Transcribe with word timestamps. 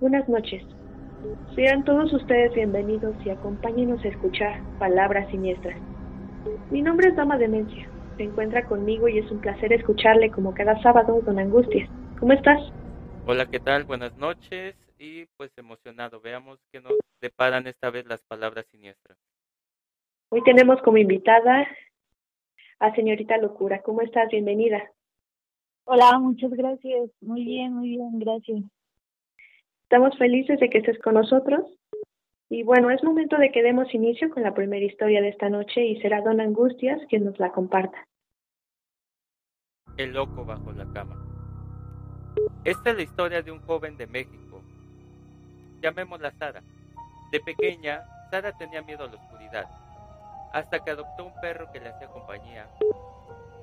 Buenas 0.00 0.26
noches. 0.30 0.62
Sean 1.54 1.84
todos 1.84 2.10
ustedes 2.14 2.54
bienvenidos 2.54 3.14
y 3.22 3.28
acompáñenos 3.28 4.02
a 4.02 4.08
escuchar 4.08 4.62
Palabras 4.78 5.30
Siniestras. 5.30 5.78
Mi 6.70 6.80
nombre 6.80 7.08
es 7.08 7.16
Dama 7.16 7.36
Demencia. 7.36 7.86
Se 8.16 8.22
encuentra 8.22 8.64
conmigo 8.64 9.08
y 9.08 9.18
es 9.18 9.30
un 9.30 9.42
placer 9.42 9.74
escucharle 9.74 10.30
como 10.30 10.54
cada 10.54 10.80
sábado, 10.82 11.20
don 11.20 11.38
Angustias. 11.38 11.86
¿Cómo 12.18 12.32
estás? 12.32 12.62
Hola, 13.26 13.44
¿qué 13.44 13.60
tal? 13.60 13.84
Buenas 13.84 14.16
noches 14.16 14.74
y 14.98 15.26
pues 15.36 15.50
emocionado. 15.58 16.18
Veamos 16.22 16.58
qué 16.72 16.80
nos 16.80 16.94
deparan 17.20 17.66
esta 17.66 17.90
vez 17.90 18.06
las 18.06 18.22
palabras 18.22 18.64
siniestras. 18.70 19.18
Hoy 20.30 20.42
tenemos 20.44 20.80
como 20.80 20.96
invitada 20.96 21.68
a 22.78 22.94
señorita 22.94 23.36
Locura. 23.36 23.82
¿Cómo 23.82 24.00
estás? 24.00 24.30
Bienvenida. 24.30 24.82
Hola, 25.84 26.18
muchas 26.18 26.52
gracias. 26.52 27.10
Muy 27.20 27.44
bien, 27.44 27.74
muy 27.74 27.90
bien, 27.90 28.18
gracias. 28.18 28.62
Estamos 29.90 30.16
felices 30.18 30.60
de 30.60 30.70
que 30.70 30.78
estés 30.78 31.00
con 31.00 31.14
nosotros. 31.14 31.62
Y 32.48 32.62
bueno, 32.62 32.92
es 32.92 33.02
momento 33.02 33.36
de 33.38 33.50
que 33.50 33.60
demos 33.60 33.92
inicio 33.92 34.30
con 34.30 34.44
la 34.44 34.54
primera 34.54 34.86
historia 34.86 35.20
de 35.20 35.30
esta 35.30 35.48
noche 35.48 35.84
y 35.84 36.00
será 36.00 36.20
Don 36.20 36.40
Angustias 36.40 37.00
quien 37.08 37.24
nos 37.24 37.36
la 37.40 37.50
comparta. 37.50 37.98
El 39.96 40.12
loco 40.12 40.44
bajo 40.44 40.70
la 40.70 40.86
cama. 40.92 41.16
Esta 42.62 42.90
es 42.90 42.96
la 42.98 43.02
historia 43.02 43.42
de 43.42 43.50
un 43.50 43.58
joven 43.62 43.96
de 43.96 44.06
México. 44.06 44.62
Llamémosla 45.82 46.30
Sara. 46.38 46.62
De 47.32 47.40
pequeña, 47.40 48.04
Sara 48.30 48.56
tenía 48.56 48.82
miedo 48.82 49.02
a 49.02 49.08
la 49.08 49.16
oscuridad, 49.16 49.64
hasta 50.52 50.84
que 50.84 50.92
adoptó 50.92 51.26
un 51.26 51.34
perro 51.40 51.66
que 51.72 51.80
le 51.80 51.88
hacía 51.88 52.06
compañía. 52.06 52.68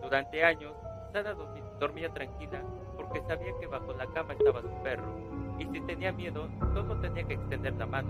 Durante 0.01 0.43
años, 0.43 0.73
Sara 1.13 1.33
dormía 1.79 2.09
tranquila 2.09 2.61
porque 2.97 3.21
sabía 3.29 3.53
que 3.61 3.67
bajo 3.67 3.93
la 3.93 4.07
cama 4.07 4.33
estaba 4.33 4.61
su 4.61 4.83
perro 4.83 5.36
y 5.59 5.65
si 5.65 5.81
tenía 5.81 6.11
miedo, 6.11 6.47
solo 6.73 6.97
tenía 6.97 7.23
que 7.23 7.33
extender 7.35 7.73
la 7.73 7.85
mano. 7.85 8.09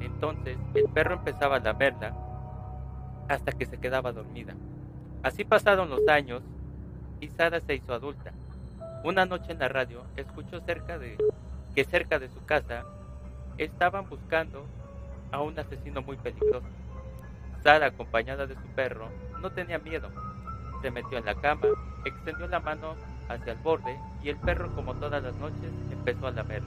Entonces 0.00 0.56
el 0.74 0.84
perro 0.90 1.14
empezaba 1.14 1.56
a 1.56 1.60
lamerla 1.60 2.14
hasta 3.28 3.52
que 3.52 3.66
se 3.66 3.78
quedaba 3.78 4.12
dormida. 4.12 4.54
Así 5.22 5.44
pasaron 5.44 5.90
los 5.90 6.06
años 6.08 6.42
y 7.20 7.28
Sara 7.28 7.60
se 7.60 7.74
hizo 7.74 7.92
adulta. 7.92 8.32
Una 9.04 9.26
noche 9.26 9.52
en 9.52 9.58
la 9.58 9.68
radio 9.68 10.02
escuchó 10.16 10.60
cerca 10.60 10.98
de 10.98 11.16
que 11.74 11.84
cerca 11.84 12.18
de 12.18 12.28
su 12.28 12.44
casa 12.44 12.84
estaban 13.58 14.08
buscando 14.08 14.66
a 15.30 15.40
un 15.40 15.58
asesino 15.58 16.02
muy 16.02 16.16
peligroso. 16.16 16.66
Sara, 17.62 17.86
acompañada 17.86 18.46
de 18.46 18.54
su 18.54 18.66
perro, 18.74 19.08
no 19.40 19.50
tenía 19.50 19.78
miedo. 19.78 20.08
Se 20.82 20.90
metió 20.90 21.18
en 21.18 21.26
la 21.26 21.34
cama, 21.34 21.66
extendió 22.04 22.46
la 22.48 22.60
mano 22.60 22.94
hacia 23.30 23.52
el 23.52 23.58
borde 23.58 23.96
y 24.22 24.28
el 24.28 24.36
perro, 24.36 24.74
como 24.74 24.94
todas 24.94 25.22
las 25.22 25.34
noches, 25.36 25.70
empezó 25.90 26.26
a 26.26 26.32
lamer. 26.32 26.62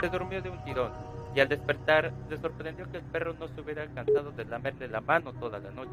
Se 0.00 0.08
durmió 0.08 0.42
de 0.42 0.50
un 0.50 0.62
tirón 0.64 0.92
y 1.34 1.40
al 1.40 1.48
despertar 1.48 2.12
le 2.28 2.36
sorprendió 2.38 2.90
que 2.90 2.98
el 2.98 3.04
perro 3.04 3.34
no 3.34 3.46
se 3.48 3.60
hubiera 3.60 3.86
cansado 3.86 4.32
de 4.32 4.44
lamerle 4.44 4.88
la 4.88 5.00
mano 5.00 5.32
toda 5.34 5.60
la 5.60 5.70
noche, 5.70 5.92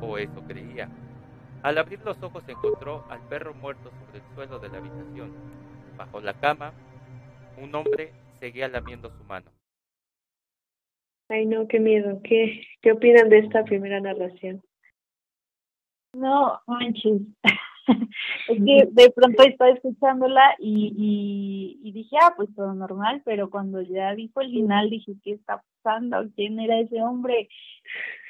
o 0.00 0.16
eso 0.16 0.42
creía. 0.48 0.88
Al 1.62 1.78
abrir 1.78 2.00
los 2.04 2.22
ojos 2.22 2.42
encontró 2.48 3.04
al 3.10 3.20
perro 3.28 3.54
muerto 3.54 3.90
sobre 3.90 4.18
el 4.18 4.34
suelo 4.34 4.58
de 4.58 4.68
la 4.68 4.78
habitación. 4.78 5.32
Bajo 5.96 6.20
la 6.20 6.34
cama, 6.34 6.72
un 7.60 7.74
hombre 7.74 8.12
seguía 8.40 8.68
lamiendo 8.68 9.10
su 9.10 9.24
mano. 9.24 9.50
Ay, 11.28 11.46
no, 11.46 11.66
qué 11.68 11.80
miedo. 11.80 12.20
¿Qué, 12.22 12.62
qué 12.82 12.92
opinan 12.92 13.28
de 13.28 13.38
esta 13.38 13.64
primera 13.64 14.00
narración? 14.00 14.62
No, 16.14 16.60
manches. 16.66 17.22
es 18.48 18.58
que 18.64 18.88
de 18.90 19.10
pronto 19.10 19.42
estaba 19.42 19.70
escuchándola 19.70 20.56
y, 20.58 21.78
y, 21.82 21.92
dije, 21.92 22.16
ah, 22.20 22.32
pues 22.36 22.48
todo 22.54 22.74
normal, 22.74 23.22
pero 23.24 23.50
cuando 23.50 23.82
ya 23.82 24.14
dijo 24.14 24.40
el 24.40 24.50
final 24.50 24.90
dije, 24.90 25.12
¿qué 25.22 25.32
está 25.32 25.62
pasando? 25.82 26.24
¿Quién 26.34 26.58
era 26.60 26.78
ese 26.80 27.02
hombre? 27.02 27.48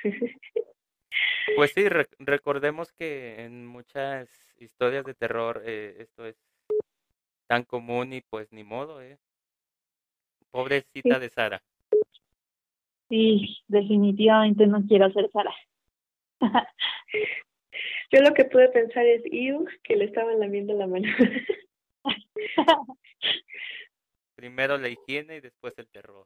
Pues 1.57 1.73
sí, 1.73 1.85
recordemos 2.19 2.91
que 2.93 3.45
en 3.45 3.67
muchas 3.67 4.29
historias 4.59 5.05
de 5.05 5.15
terror 5.15 5.63
eh, 5.65 5.95
esto 6.01 6.27
es 6.27 6.37
tan 7.47 7.63
común 7.65 8.13
y 8.15 8.21
pues 8.23 8.51
ni 8.53 8.65
modo, 8.65 9.01
¿eh? 9.01 9.19
Pobrecita 10.51 11.19
de 11.19 11.29
Sara. 11.29 11.63
Sí, 13.09 13.59
definitivamente 13.69 14.67
no 14.67 14.83
quiero 14.87 15.13
ser 15.13 15.31
Sara. 15.31 15.55
Yo 18.15 18.21
lo 18.21 18.33
que 18.33 18.45
pude 18.45 18.69
pensar 18.69 19.05
es, 19.07 19.23
Iu, 19.33 19.67
que 19.83 19.97
le 19.97 20.05
estaban 20.05 20.39
lamiendo 20.39 20.73
la 20.73 20.87
mano. 20.87 21.09
Primero 24.37 24.79
la 24.79 24.89
higiene 24.89 25.39
y 25.39 25.41
después 25.41 25.75
el 25.79 25.89
terror. 25.89 26.25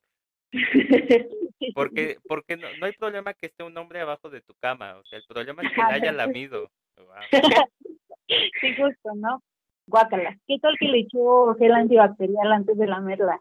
Porque, 1.75 2.17
porque 2.29 2.57
no, 2.57 2.69
no 2.79 2.87
hay 2.87 2.93
problema 2.93 3.35
que 3.35 3.47
esté 3.47 3.65
un 3.65 3.77
hombre 3.77 4.01
abajo 4.01 4.31
de 4.31 4.41
tu 4.41 4.55
cama, 4.55 4.97
o 4.97 5.05
sea, 5.05 5.19
el 5.19 5.25
problema 5.27 5.63
es 5.63 5.71
que 5.71 5.83
le 5.83 5.93
haya 5.93 6.13
lamido. 6.13 6.71
Sí, 8.61 8.75
justo, 8.77 9.15
¿no? 9.17 9.43
Guácala. 9.87 10.39
¿Qué 10.47 10.59
tal 10.59 10.77
que 10.79 10.87
le 10.87 11.01
echó 11.01 11.55
gel 11.55 11.73
antibacterial 11.73 12.53
antes 12.53 12.77
de 12.77 12.87
lamerla? 12.87 13.41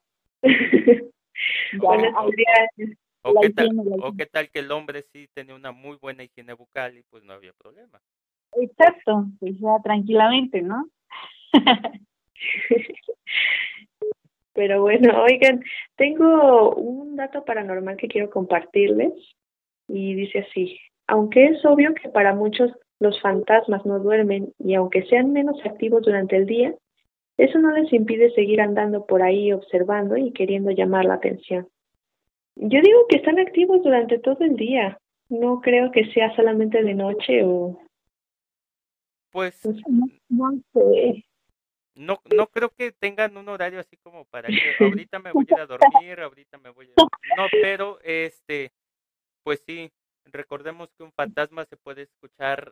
o, 3.21 3.41
qué 3.41 3.49
tal, 3.49 3.69
o 4.01 4.13
qué 4.15 4.25
tal 4.25 4.49
que 4.49 4.59
el 4.59 4.71
hombre 4.71 5.03
sí 5.11 5.27
tenía 5.33 5.55
una 5.55 5.73
muy 5.73 5.97
buena 5.97 6.23
higiene 6.23 6.53
bucal 6.53 6.97
y 6.97 7.03
pues 7.03 7.23
no 7.23 7.33
había 7.33 7.51
problema. 7.53 8.01
Exacto, 8.53 9.25
pues 9.39 9.59
ya 9.59 9.77
tranquilamente, 9.83 10.61
¿no? 10.61 10.87
Pero 14.53 14.81
bueno, 14.81 15.21
oigan, 15.23 15.63
tengo 15.95 16.73
un 16.75 17.15
dato 17.15 17.45
paranormal 17.45 17.97
que 17.97 18.07
quiero 18.07 18.29
compartirles 18.29 19.13
y 19.87 20.15
dice 20.15 20.39
así, 20.39 20.79
aunque 21.05 21.45
es 21.45 21.63
obvio 21.65 21.93
que 21.93 22.09
para 22.09 22.33
muchos 22.33 22.71
los 22.99 23.21
fantasmas 23.21 23.85
no 23.85 23.99
duermen 23.99 24.53
y 24.57 24.73
aunque 24.73 25.05
sean 25.05 25.31
menos 25.31 25.63
activos 25.63 26.03
durante 26.03 26.35
el 26.35 26.47
día, 26.47 26.73
eso 27.37 27.59
no 27.59 27.71
les 27.71 27.93
impide 27.93 28.31
seguir 28.31 28.61
andando 28.61 29.05
por 29.05 29.21
ahí 29.21 29.53
observando 29.53 30.17
y 30.17 30.31
queriendo 30.31 30.71
llamar 30.71 31.05
la 31.05 31.15
atención. 31.15 31.67
Yo 32.55 32.81
digo 32.81 33.05
que 33.07 33.17
están 33.17 33.37
activos 33.37 33.83
durante 33.83 34.17
todo 34.17 34.43
el 34.43 34.55
día. 34.55 34.97
No 35.29 35.61
creo 35.61 35.91
que 35.91 36.05
sea 36.13 36.35
solamente 36.35 36.81
de 36.83 36.95
noche 36.95 37.43
o 37.43 37.79
pues, 39.37 39.59
pues 39.61 39.77
no, 40.29 40.51
sé. 40.73 41.23
No, 41.93 42.19
no 42.35 42.47
creo 42.47 42.71
que 42.71 42.91
tengan 42.91 43.37
un 43.37 43.47
horario 43.49 43.79
así 43.79 43.95
como 43.97 44.25
para 44.25 44.47
que 44.47 44.83
ahorita 44.83 45.19
me 45.19 45.31
voy 45.31 45.45
a 45.47 45.53
ir 45.53 45.59
a 45.59 45.67
dormir, 45.67 46.19
ahorita 46.19 46.57
me 46.57 46.71
voy 46.71 46.87
a... 46.87 47.03
No, 47.37 47.47
pero 47.61 47.99
este, 48.01 48.71
pues 49.43 49.61
sí, 49.63 49.91
recordemos 50.25 50.89
que 50.97 51.03
un 51.03 51.11
fantasma 51.11 51.65
se 51.65 51.77
puede 51.77 52.01
escuchar 52.01 52.71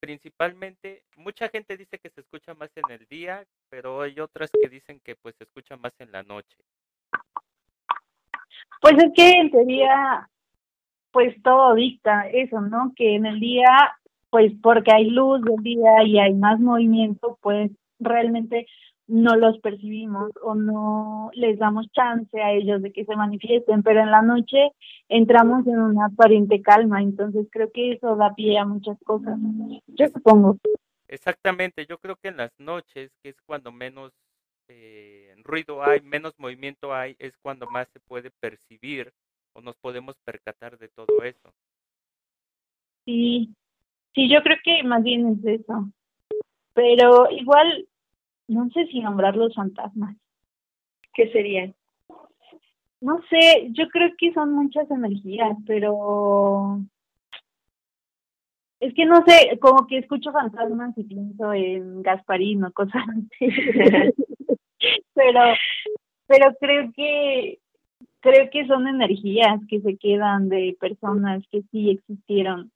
principalmente, 0.00 1.04
mucha 1.16 1.48
gente 1.48 1.76
dice 1.76 2.00
que 2.00 2.10
se 2.10 2.22
escucha 2.22 2.54
más 2.54 2.70
en 2.74 2.90
el 2.90 3.06
día, 3.06 3.44
pero 3.68 4.02
hay 4.02 4.18
otras 4.18 4.50
que 4.50 4.68
dicen 4.68 4.98
que 4.98 5.14
pues 5.14 5.36
se 5.36 5.44
escucha 5.44 5.76
más 5.76 5.92
en 6.00 6.10
la 6.10 6.24
noche. 6.24 6.56
Pues 8.80 8.94
es 8.94 9.12
que 9.14 9.30
en 9.30 9.50
teoría, 9.52 10.28
pues 11.12 11.40
todo 11.44 11.76
dicta 11.76 12.28
eso, 12.30 12.60
¿no? 12.60 12.92
Que 12.96 13.14
en 13.14 13.26
el 13.26 13.38
día 13.38 13.96
pues 14.34 14.52
porque 14.60 14.90
hay 14.92 15.10
luz 15.10 15.42
del 15.42 15.62
día 15.62 16.02
y 16.04 16.18
hay 16.18 16.34
más 16.34 16.58
movimiento, 16.58 17.38
pues 17.40 17.70
realmente 18.00 18.66
no 19.06 19.36
los 19.36 19.60
percibimos 19.60 20.32
o 20.42 20.56
no 20.56 21.30
les 21.34 21.56
damos 21.56 21.86
chance 21.92 22.42
a 22.42 22.50
ellos 22.50 22.82
de 22.82 22.92
que 22.92 23.04
se 23.04 23.14
manifiesten, 23.14 23.84
pero 23.84 24.00
en 24.00 24.10
la 24.10 24.22
noche 24.22 24.72
entramos 25.08 25.64
en 25.68 25.78
una 25.78 26.06
aparente 26.06 26.60
calma, 26.62 27.00
entonces 27.00 27.46
creo 27.52 27.70
que 27.70 27.92
eso 27.92 28.16
da 28.16 28.34
pie 28.34 28.58
a 28.58 28.64
muchas 28.64 28.98
cosas, 29.04 29.38
yo 29.86 30.08
supongo. 30.08 30.58
Exactamente, 31.06 31.86
yo 31.86 31.98
creo 31.98 32.16
que 32.16 32.26
en 32.26 32.38
las 32.38 32.50
noches, 32.58 33.12
que 33.22 33.28
es 33.28 33.40
cuando 33.46 33.70
menos 33.70 34.10
eh, 34.66 35.32
ruido 35.44 35.80
hay, 35.80 36.00
menos 36.00 36.34
movimiento 36.38 36.92
hay, 36.92 37.14
es 37.20 37.38
cuando 37.38 37.68
más 37.70 37.86
se 37.92 38.00
puede 38.00 38.32
percibir 38.40 39.12
o 39.52 39.60
nos 39.60 39.76
podemos 39.76 40.16
percatar 40.24 40.76
de 40.76 40.88
todo 40.88 41.22
eso. 41.22 41.54
Sí, 43.04 43.54
Sí, 44.14 44.28
yo 44.28 44.42
creo 44.42 44.56
que 44.64 44.82
más 44.84 45.02
bien 45.02 45.26
es 45.26 45.60
eso. 45.60 45.90
Pero 46.72 47.30
igual, 47.30 47.86
no 48.48 48.68
sé 48.70 48.86
si 48.86 49.00
nombrar 49.00 49.36
los 49.36 49.54
fantasmas. 49.54 50.16
¿Qué 51.14 51.30
serían? 51.30 51.74
No 53.00 53.20
sé, 53.28 53.68
yo 53.72 53.88
creo 53.88 54.10
que 54.18 54.32
son 54.32 54.52
muchas 54.54 54.90
energías, 54.90 55.56
pero 55.66 56.80
es 58.80 58.94
que 58.94 59.04
no 59.04 59.24
sé, 59.26 59.58
como 59.60 59.86
que 59.86 59.98
escucho 59.98 60.32
fantasmas 60.32 60.96
y 60.96 61.04
pienso 61.04 61.52
en 61.52 62.02
Gasparino, 62.02 62.72
cosas 62.72 63.02
así. 63.08 63.48
pero, 65.14 65.40
pero 66.26 66.54
creo 66.60 66.92
que 66.94 67.58
creo 68.20 68.48
que 68.50 68.66
son 68.66 68.88
energías 68.88 69.60
que 69.68 69.80
se 69.80 69.96
quedan 69.98 70.48
de 70.48 70.76
personas 70.80 71.44
que 71.50 71.62
sí 71.70 71.90
existieron 71.90 72.72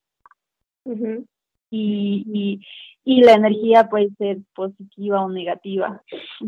y, 1.70 2.24
y, 2.26 2.60
y 3.04 3.22
la 3.22 3.34
energía 3.34 3.88
puede 3.88 4.08
ser 4.18 4.38
positiva 4.54 5.24
o 5.24 5.30
negativa. 5.30 6.02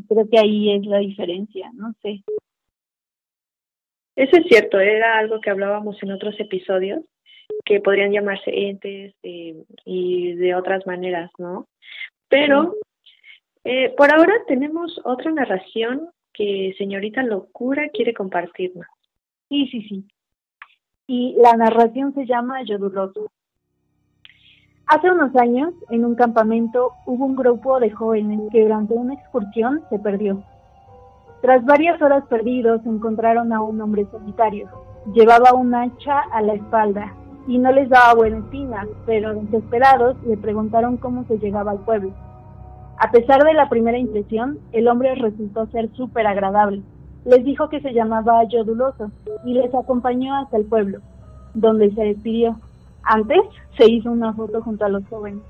Creo 0.08 0.28
que 0.28 0.38
ahí 0.38 0.75
es 0.75 0.87
la 0.87 0.98
diferencia, 0.98 1.70
no 1.75 1.92
sé. 2.02 2.22
Eso 4.16 4.37
es 4.37 4.46
cierto, 4.48 4.78
era 4.78 5.19
algo 5.19 5.40
que 5.40 5.50
hablábamos 5.50 6.02
en 6.02 6.12
otros 6.12 6.38
episodios, 6.38 7.00
que 7.64 7.81
podrían 7.81 8.12
llamarse 8.12 8.50
entes 8.50 9.14
eh, 9.22 9.64
y 9.84 10.34
de 10.34 10.54
otras 10.54 10.86
maneras, 10.86 11.31
¿no? 11.38 11.69
Pero 12.28 12.75
eh, 13.64 13.94
por 13.96 14.12
ahora 14.12 14.34
tenemos 14.46 15.00
otra 15.04 15.31
narración 15.31 16.08
que 16.32 16.75
señorita 16.78 17.22
Locura 17.22 17.88
quiere 17.88 18.14
compartirnos. 18.14 18.86
Sí, 19.48 19.69
sí, 19.69 19.82
sí. 19.88 20.04
Y 21.06 21.36
la 21.43 21.56
narración 21.56 22.14
se 22.14 22.25
llama 22.25 22.62
Yoduloso. 22.62 23.31
Hace 24.90 25.08
unos 25.08 25.37
años, 25.37 25.72
en 25.90 26.04
un 26.04 26.16
campamento, 26.16 26.94
hubo 27.06 27.25
un 27.25 27.37
grupo 27.37 27.78
de 27.78 27.92
jóvenes 27.92 28.40
que 28.50 28.64
durante 28.64 28.92
una 28.92 29.14
excursión 29.14 29.82
se 29.88 30.00
perdió. 30.00 30.42
Tras 31.42 31.64
varias 31.64 32.02
horas 32.02 32.25
perdidos, 32.26 32.84
encontraron 32.84 33.52
a 33.52 33.62
un 33.62 33.81
hombre 33.81 34.08
solitario. 34.10 34.69
Llevaba 35.14 35.52
un 35.52 35.72
hacha 35.76 36.19
a 36.32 36.42
la 36.42 36.54
espalda 36.54 37.14
y 37.46 37.58
no 37.58 37.70
les 37.70 37.88
daba 37.88 38.14
buena 38.14 38.38
espina, 38.38 38.84
pero 39.06 39.32
desesperados 39.32 40.16
le 40.25 40.37
preguntaron 40.37 40.96
cómo 40.96 41.22
se 41.26 41.38
llegaba 41.38 41.70
al 41.70 41.84
pueblo. 41.84 42.10
A 42.98 43.12
pesar 43.12 43.44
de 43.44 43.54
la 43.54 43.69
primera 43.69 43.96
impresión, 43.96 44.58
el 44.72 44.88
hombre 44.88 45.14
resultó 45.14 45.66
ser 45.69 45.88
súper 45.93 46.26
agradable. 46.26 46.82
Les 47.25 47.44
dijo 47.44 47.69
que 47.69 47.81
se 47.81 47.93
llamaba 47.93 48.43
Yoduloso 48.43 49.12
y 49.44 49.54
les 49.54 49.72
acompañó 49.72 50.34
hasta 50.34 50.56
el 50.56 50.64
pueblo, 50.64 50.98
donde 51.54 51.93
se 51.93 52.02
despidió. 52.02 52.56
Antes 53.12 53.40
se 53.76 53.90
hizo 53.90 54.08
una 54.12 54.32
foto 54.34 54.62
junto 54.62 54.84
a 54.84 54.88
los 54.88 55.04
jóvenes. 55.08 55.42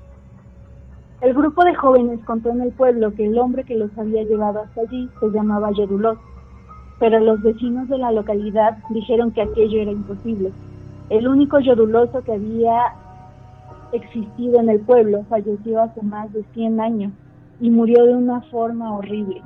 El 1.21 1.35
grupo 1.35 1.63
de 1.63 1.75
jóvenes 1.75 2.19
contó 2.25 2.49
en 2.49 2.61
el 2.61 2.71
pueblo 2.71 3.13
que 3.13 3.27
el 3.27 3.37
hombre 3.37 3.63
que 3.65 3.75
los 3.75 3.95
había 3.99 4.23
llevado 4.23 4.61
hasta 4.61 4.81
allí 4.81 5.07
se 5.19 5.29
llamaba 5.29 5.69
Yoduloso, 5.69 6.19
pero 6.99 7.19
los 7.19 7.39
vecinos 7.43 7.87
de 7.87 7.99
la 7.99 8.11
localidad 8.11 8.79
dijeron 8.89 9.29
que 9.29 9.43
aquello 9.43 9.79
era 9.79 9.91
imposible. 9.91 10.51
El 11.11 11.27
único 11.27 11.59
Yoduloso 11.59 12.23
que 12.23 12.33
había 12.33 12.95
existido 13.91 14.59
en 14.59 14.69
el 14.69 14.79
pueblo 14.79 15.23
falleció 15.29 15.83
hace 15.83 16.01
más 16.01 16.33
de 16.33 16.43
100 16.55 16.81
años 16.81 17.13
y 17.59 17.69
murió 17.69 18.05
de 18.05 18.15
una 18.15 18.41
forma 18.49 18.91
horrible. 18.91 19.39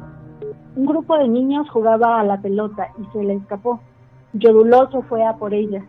Un 0.78 0.86
grupo 0.86 1.18
de 1.18 1.28
niños 1.28 1.70
jugaba 1.70 2.22
a 2.22 2.24
la 2.24 2.40
pelota 2.40 2.88
y 2.98 3.12
se 3.12 3.26
le 3.26 3.34
escapó. 3.34 3.82
Yoduloso 4.32 5.02
fue 5.02 5.26
a 5.26 5.34
por 5.34 5.54
ella. 5.54 5.84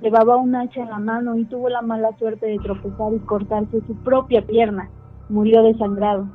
Llevaba 0.00 0.36
un 0.36 0.54
hacha 0.54 0.82
en 0.82 0.90
la 0.90 0.98
mano 0.98 1.36
y 1.36 1.44
tuvo 1.44 1.68
la 1.68 1.82
mala 1.82 2.16
suerte 2.18 2.46
de 2.46 2.58
tropezar 2.58 3.12
y 3.14 3.18
cortarse 3.20 3.80
su 3.86 3.94
propia 3.96 4.42
pierna. 4.46 4.88
Murió 5.28 5.62
desangrado. 5.62 6.26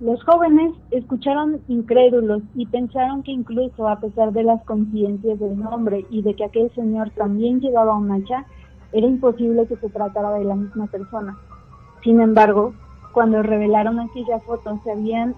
Los 0.00 0.22
jóvenes 0.24 0.72
escucharon 0.90 1.60
incrédulos 1.68 2.42
y 2.54 2.66
pensaron 2.66 3.22
que 3.22 3.32
incluso 3.32 3.88
a 3.88 4.00
pesar 4.00 4.32
de 4.32 4.42
las 4.42 4.62
conciencias 4.64 5.38
del 5.38 5.58
nombre 5.58 6.06
y 6.10 6.22
de 6.22 6.34
que 6.34 6.44
aquel 6.44 6.70
señor 6.74 7.10
también 7.10 7.60
llevaba 7.60 7.96
un 7.96 8.10
hacha, 8.10 8.46
era 8.92 9.06
imposible 9.06 9.66
que 9.66 9.76
se 9.76 9.88
tratara 9.88 10.32
de 10.32 10.44
la 10.44 10.54
misma 10.54 10.86
persona. 10.86 11.36
Sin 12.02 12.20
embargo, 12.20 12.72
cuando 13.12 13.42
revelaron 13.42 14.00
aquella 14.00 14.38
foto 14.40 14.78
sabían 14.84 15.34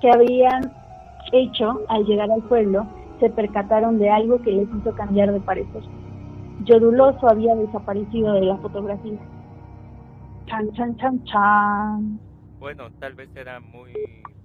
que 0.00 0.10
habían 0.10 0.72
hecho 1.32 1.80
al 1.88 2.04
llegar 2.04 2.30
al 2.30 2.42
pueblo, 2.42 2.86
se 3.20 3.30
percataron 3.30 3.98
de 3.98 4.10
algo 4.10 4.40
que 4.42 4.52
les 4.52 4.68
hizo 4.74 4.94
cambiar 4.94 5.32
de 5.32 5.40
parecer. 5.40 5.82
Yoduloso 6.66 7.28
había 7.28 7.54
desaparecido 7.54 8.34
de 8.34 8.42
la 8.42 8.56
fotografía. 8.58 9.18
Chan, 10.46 10.72
chan, 10.74 10.96
chan, 10.96 11.24
chan. 11.24 12.20
Bueno, 12.58 12.90
tal 12.98 13.14
vez 13.14 13.28
era 13.36 13.60
muy 13.60 13.92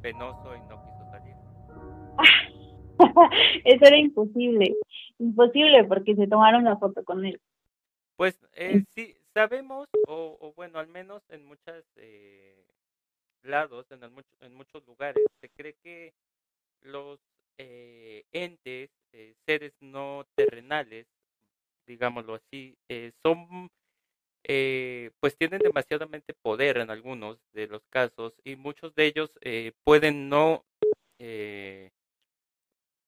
penoso 0.01 0.55
y 0.55 0.59
no 0.69 0.81
quiso 0.83 1.11
salir. 1.11 1.35
Eso 3.65 3.85
era 3.85 3.97
imposible. 3.97 4.75
Imposible 5.17 5.83
porque 5.85 6.15
se 6.15 6.27
tomaron 6.27 6.63
la 6.63 6.77
foto 6.77 7.03
con 7.03 7.25
él. 7.25 7.39
Pues 8.17 8.39
eh, 8.53 8.83
sí, 8.95 9.15
sabemos, 9.33 9.87
o, 10.07 10.37
o, 10.39 10.53
bueno, 10.53 10.77
al 10.77 10.87
menos 10.87 11.23
en 11.29 11.45
muchas 11.45 11.83
eh, 11.95 12.65
lados, 13.41 13.85
en, 13.89 14.03
el, 14.03 14.11
en 14.41 14.53
muchos 14.53 14.85
lugares, 14.85 15.23
se 15.39 15.49
cree 15.49 15.75
que 15.83 16.13
los 16.81 17.19
eh, 17.57 18.23
entes, 18.31 18.89
eh, 19.13 19.33
seres 19.45 19.73
no 19.81 20.25
terrenales, 20.35 21.07
digámoslo 21.91 22.35
así, 22.35 22.77
eh, 22.89 23.11
son, 23.21 23.69
eh, 24.47 25.11
pues 25.19 25.37
tienen 25.37 25.59
demasiadamente 25.59 26.33
poder 26.41 26.77
en 26.77 26.89
algunos 26.89 27.37
de 27.53 27.67
los 27.67 27.83
casos 27.89 28.33
y 28.45 28.55
muchos 28.55 28.95
de 28.95 29.07
ellos 29.07 29.29
eh, 29.41 29.73
pueden 29.83 30.29
no, 30.29 30.63
eh, 31.19 31.89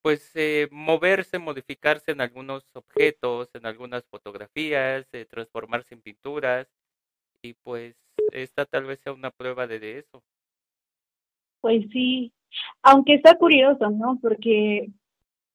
pues 0.02 0.32
eh, 0.36 0.68
moverse, 0.70 1.40
modificarse 1.40 2.12
en 2.12 2.20
algunos 2.20 2.66
objetos, 2.74 3.50
en 3.54 3.66
algunas 3.66 4.04
fotografías, 4.12 5.08
transformarse 5.30 5.96
en 5.96 6.02
pinturas 6.02 6.68
y 7.42 7.54
pues 7.54 7.96
esta 8.34 8.66
tal 8.66 8.84
vez 8.84 9.00
sea 9.00 9.14
una 9.14 9.32
prueba 9.32 9.66
de, 9.66 9.80
de 9.80 10.00
eso. 10.00 10.22
Pues 11.62 11.86
sí, 11.94 12.34
aunque 12.82 13.14
está 13.14 13.38
curioso, 13.38 13.90
¿no? 13.90 14.20
Porque 14.22 14.90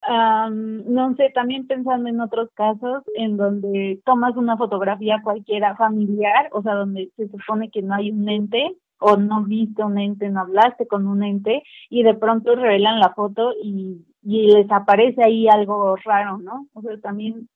um, 0.07 0.93
no 0.93 1.15
sé, 1.17 1.31
también 1.35 1.67
pensando 1.67 2.09
en 2.09 2.21
otros 2.21 2.51
casos 2.55 3.03
en 3.15 3.37
donde 3.37 4.01
tomas 4.05 4.37
una 4.37 4.57
fotografía 4.57 5.21
cualquiera 5.23 5.77
familiar, 5.77 6.49
o 6.53 6.63
sea, 6.63 6.75
donde 6.75 7.11
se 7.17 7.29
supone 7.29 7.71
que 7.71 7.83
no 7.83 7.95
hay 7.95 8.11
un 8.11 8.29
ente 8.29 8.77
o 9.01 9.17
no 9.17 9.45
viste 9.45 9.83
un 9.83 9.99
ente, 9.99 10.29
no 10.29 10.41
hablaste 10.41 10.87
con 10.87 11.07
un 11.07 11.23
ente 11.23 11.63
y 11.89 12.03
de 12.03 12.15
pronto 12.15 12.55
revelan 12.55 12.99
la 12.99 13.15
foto 13.15 13.53
y, 13.63 14.05
y 14.23 14.53
les 14.53 14.71
aparece 14.71 15.23
ahí 15.25 15.49
algo 15.49 15.97
raro, 16.05 16.39
¿no? 16.39 16.67
O 16.75 16.83
sea, 16.83 16.99
también 17.01 17.49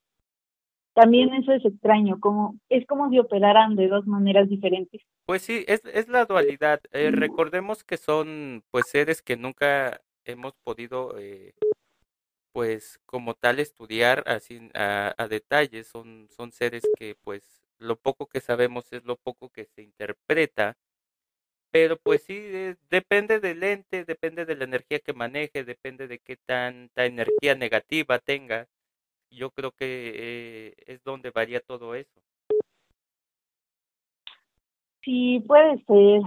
también 0.94 1.32
eso 1.32 1.52
es 1.52 1.64
extraño, 1.64 2.20
como 2.20 2.56
es 2.68 2.86
como 2.86 3.08
si 3.08 3.18
operaran 3.18 3.76
de 3.76 3.88
dos 3.88 4.06
maneras 4.06 4.48
diferentes. 4.48 5.00
Pues 5.24 5.42
sí, 5.42 5.64
es, 5.66 5.82
es 5.86 6.08
la 6.08 6.26
dualidad. 6.26 6.80
Eh, 6.92 7.10
recordemos 7.10 7.82
que 7.82 7.96
son 7.96 8.62
pues 8.70 8.86
seres 8.88 9.22
que 9.22 9.36
nunca 9.36 10.02
hemos 10.24 10.52
podido 10.62 11.18
eh, 11.18 11.54
pues 12.52 13.00
como 13.06 13.34
tal 13.34 13.58
estudiar 13.60 14.24
así 14.26 14.70
a, 14.74 15.14
a 15.16 15.28
detalle. 15.28 15.84
Son, 15.84 16.28
son 16.30 16.52
seres 16.52 16.84
que 16.98 17.16
pues 17.22 17.42
lo 17.78 17.96
poco 17.96 18.26
que 18.26 18.40
sabemos 18.40 18.92
es 18.92 19.04
lo 19.04 19.16
poco 19.16 19.50
que 19.50 19.66
se 19.66 19.82
interpreta. 19.82 20.76
Pero 21.70 21.96
pues 21.98 22.22
sí, 22.24 22.38
depende 22.90 23.40
del 23.40 23.62
ente, 23.62 24.04
depende 24.04 24.44
de 24.44 24.56
la 24.56 24.64
energía 24.64 25.00
que 25.00 25.14
maneje, 25.14 25.64
depende 25.64 26.06
de 26.06 26.18
qué 26.18 26.36
tanta 26.36 27.06
energía 27.06 27.54
negativa 27.54 28.18
tenga 28.18 28.68
yo 29.32 29.50
creo 29.50 29.72
que 29.72 30.12
eh, 30.14 30.74
es 30.86 31.02
donde 31.04 31.30
varía 31.30 31.60
todo 31.60 31.94
eso. 31.94 32.20
Sí, 35.02 35.42
puede 35.46 35.82
ser. 35.84 36.22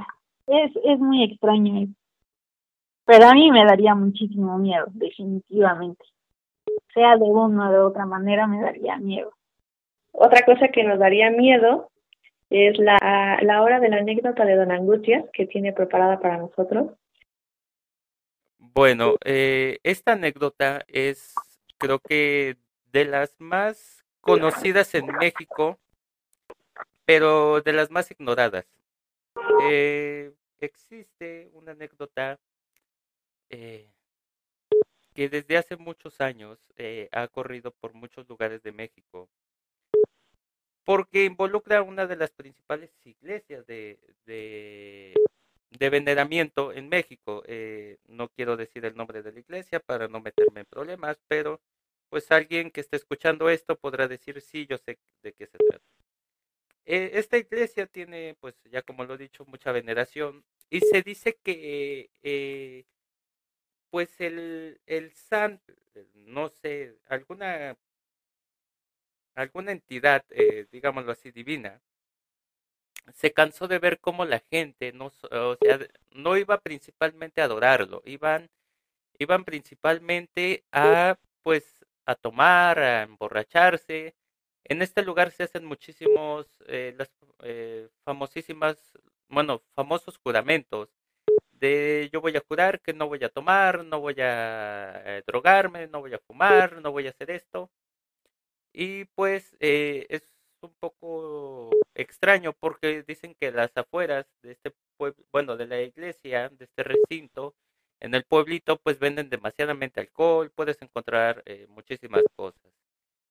Es, 0.47 0.71
es 0.83 0.99
muy 0.99 1.23
extraño. 1.23 1.87
Pero 3.05 3.27
a 3.27 3.33
mí 3.33 3.51
me 3.51 3.63
daría 3.63 3.93
muchísimo 3.95 4.57
miedo, 4.57 4.85
definitivamente. 4.89 6.03
Sea 6.95 7.17
de 7.17 7.23
una 7.23 7.69
o 7.69 7.71
de 7.71 7.79
otra 7.79 8.07
manera, 8.07 8.47
me 8.47 8.59
daría 8.59 8.97
miedo. 8.97 9.31
Otra 10.11 10.43
cosa 10.43 10.69
que 10.69 10.83
nos 10.83 10.97
daría 10.97 11.29
miedo 11.29 11.91
es 12.49 12.77
la, 12.79 13.37
la 13.41 13.61
hora 13.61 13.79
de 13.79 13.89
la 13.89 13.97
anécdota 13.97 14.45
de 14.45 14.55
Don 14.55 14.71
Angustias 14.71 15.25
que 15.33 15.45
tiene 15.45 15.73
preparada 15.73 16.19
para 16.19 16.37
nosotros. 16.37 16.91
Bueno, 18.57 19.15
eh, 19.23 19.77
esta 19.83 20.13
anécdota 20.13 20.83
es, 20.87 21.33
creo 21.77 21.99
que 21.99 22.57
de 22.91 23.05
las 23.05 23.35
más 23.39 24.03
conocidas 24.21 24.95
en 24.95 25.05
México, 25.19 25.77
pero 27.05 27.61
de 27.61 27.73
las 27.73 27.91
más 27.91 28.09
ignoradas. 28.11 28.65
Eh, 29.63 30.33
existe 30.59 31.49
una 31.53 31.71
anécdota 31.71 32.39
eh, 33.49 33.89
que 35.15 35.29
desde 35.29 35.57
hace 35.57 35.77
muchos 35.77 36.19
años 36.19 36.59
eh, 36.75 37.07
ha 37.13 37.27
corrido 37.29 37.71
por 37.71 37.93
muchos 37.93 38.27
lugares 38.27 38.61
de 38.63 38.73
México, 38.73 39.29
porque 40.83 41.23
involucra 41.23 41.81
una 41.81 42.05
de 42.05 42.17
las 42.17 42.31
principales 42.31 42.91
iglesias 43.05 43.65
de, 43.65 43.97
de, 44.25 45.15
veneramiento 45.89 46.73
en 46.73 46.89
México. 46.89 47.43
Eh, 47.47 47.97
no 48.07 48.27
quiero 48.29 48.57
decir 48.57 48.85
el 48.85 48.95
nombre 48.95 49.23
de 49.23 49.31
la 49.31 49.39
iglesia 49.39 49.79
para 49.79 50.07
no 50.09 50.19
meterme 50.19 50.59
en 50.61 50.65
problemas, 50.67 51.17
pero 51.27 51.61
pues 52.09 52.29
alguien 52.31 52.69
que 52.69 52.81
esté 52.81 52.97
escuchando 52.97 53.49
esto 53.49 53.77
podrá 53.77 54.07
decir, 54.07 54.41
sí, 54.41 54.67
yo 54.67 54.77
sé 54.77 54.99
de 55.23 55.33
qué 55.33 55.47
se 55.47 55.57
trata. 55.57 55.85
Eh, 56.85 57.11
esta 57.13 57.37
iglesia 57.37 57.87
tiene, 57.87 58.35
pues 58.39 58.55
ya 58.65 58.81
como 58.83 59.05
lo 59.05 59.15
he 59.15 59.17
dicho, 59.17 59.45
mucha 59.45 59.71
veneración 59.71 60.43
y 60.69 60.81
se 60.81 61.01
dice 61.01 61.37
que, 61.41 62.09
eh, 62.21 62.85
pues 63.95 64.19
el, 64.19 64.81
el 64.87 65.13
santo, 65.13 65.73
no 66.15 66.49
sé, 66.49 66.97
alguna, 67.07 67.77
alguna 69.35 69.71
entidad, 69.71 70.25
eh, 70.31 70.67
digámoslo 70.69 71.13
así, 71.13 71.31
divina, 71.31 71.81
se 73.13 73.31
cansó 73.31 73.69
de 73.69 73.79
ver 73.79 74.01
cómo 74.01 74.25
la 74.25 74.39
gente 74.51 74.91
no, 74.91 75.13
o 75.31 75.55
sea, 75.61 75.79
no 76.11 76.35
iba 76.35 76.59
principalmente 76.59 77.39
a 77.39 77.45
adorarlo, 77.45 78.01
iban, 78.03 78.49
iban 79.17 79.45
principalmente 79.45 80.65
a, 80.73 81.17
pues, 81.41 81.85
a 82.05 82.15
tomar, 82.15 82.79
a 82.79 83.03
emborracharse. 83.03 84.13
En 84.65 84.81
este 84.81 85.03
lugar 85.03 85.31
se 85.31 85.43
hacen 85.43 85.63
muchísimos, 85.63 86.47
eh, 86.67 86.93
las 86.97 87.09
eh, 87.43 87.87
famosísimas, 88.03 88.77
bueno, 89.29 89.63
famosos 89.73 90.17
juramentos 90.17 90.89
de 91.59 92.09
yo 92.11 92.21
voy 92.21 92.35
a 92.35 92.43
jurar 92.47 92.81
que 92.81 92.93
no 92.93 93.07
voy 93.07 93.23
a 93.23 93.29
tomar, 93.29 93.85
no 93.85 93.99
voy 93.99 94.15
a 94.19 95.01
eh, 95.05 95.23
drogarme, 95.25 95.87
no 95.87 96.01
voy 96.01 96.13
a 96.13 96.19
fumar, 96.19 96.81
no 96.81 96.91
voy 96.91 97.07
a 97.07 97.11
hacer 97.11 97.31
esto. 97.31 97.69
Y 98.73 99.05
pues 99.15 99.55
eh, 99.59 100.05
es 100.09 100.23
un 100.61 100.73
poco 100.79 101.71
extraño 101.93 102.53
porque 102.53 103.03
dicen 103.03 103.35
que 103.39 103.51
las 103.51 103.71
afueras 103.75 104.25
de 104.41 104.51
este 104.51 104.73
pueblo, 104.97 105.23
bueno, 105.31 105.55
de 105.57 105.67
la 105.67 105.81
iglesia, 105.81 106.49
de 106.49 106.65
este 106.65 106.83
recinto, 106.83 107.55
en 108.01 108.13
el 108.15 108.25
pueblito, 108.25 108.77
pues 108.77 108.99
venden 108.99 109.29
demasiadamente 109.29 110.01
alcohol, 110.01 110.51
puedes 110.53 110.81
encontrar 110.81 111.41
eh, 111.45 111.67
muchísimas 111.69 112.23
cosas. 112.35 112.73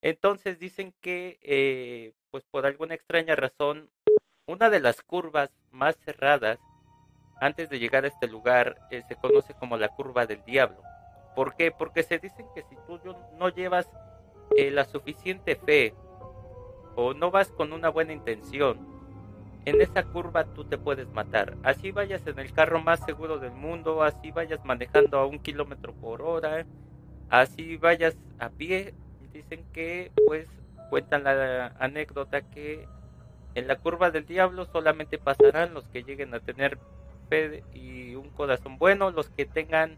Entonces 0.03 0.59
dicen 0.59 0.95
que, 1.01 2.15
pues 2.31 2.45
por 2.51 2.67
alguna 2.67 2.95
extraña 2.95 3.37
razón, 3.37 3.91
una 4.47 4.71
de 4.71 4.81
las 4.81 5.03
curvas 5.03 5.51
más 5.71 5.97
cerradas 5.99 6.59
antes 7.41 7.69
de 7.69 7.79
llegar 7.79 8.05
a 8.05 8.09
este 8.09 8.29
lugar 8.29 8.77
eh, 8.91 9.03
se 9.09 9.17
conoce 9.17 9.55
como 9.55 9.77
la 9.77 9.89
curva 9.89 10.27
del 10.27 10.45
diablo. 10.45 10.83
¿Por 11.35 11.57
qué? 11.57 11.73
Porque 11.73 12.03
se 12.03 12.19
dicen 12.19 12.47
que 12.55 12.63
si 12.63 12.77
tú 12.87 13.01
no 13.39 13.49
llevas 13.49 13.89
la 14.57 14.85
suficiente 14.85 15.57
fe 15.57 15.95
o 16.95 17.13
no 17.13 17.31
vas 17.31 17.51
con 17.51 17.73
una 17.73 17.89
buena 17.89 18.13
intención, 18.13 18.79
en 19.65 19.81
esa 19.81 20.05
curva 20.05 20.45
tú 20.45 20.65
te 20.65 20.79
puedes 20.79 21.09
matar. 21.09 21.57
Así 21.63 21.91
vayas 21.91 22.27
en 22.27 22.39
el 22.39 22.53
carro 22.53 22.81
más 22.81 23.05
seguro 23.05 23.39
del 23.39 23.53
mundo, 23.53 24.03
así 24.03 24.31
vayas 24.31 24.65
manejando 24.65 25.19
a 25.19 25.27
un 25.27 25.39
kilómetro 25.39 25.93
por 25.95 26.23
hora, 26.23 26.67
así 27.31 27.77
vayas 27.77 28.17
a 28.39 28.51
pie. 28.51 28.95
Dicen 29.33 29.65
que, 29.73 30.13
pues, 30.27 30.49
cuentan 30.91 31.25
la 31.25 31.75
anécdota 31.81 32.43
que 32.43 32.87
en 33.55 33.67
la 33.67 33.77
curva 33.77 34.11
del 34.11 34.27
diablo 34.27 34.67
solamente 34.67 35.19
pasarán 35.19 35.75
los 35.75 35.89
que 35.89 36.05
lleguen 36.05 36.35
a 36.35 36.41
tener 36.41 36.79
fe 37.29 37.63
y 37.75 38.15
un 38.15 38.29
corazón 38.31 38.79
bueno, 38.79 39.11
los 39.11 39.29
que 39.31 39.47
tengan 39.47 39.97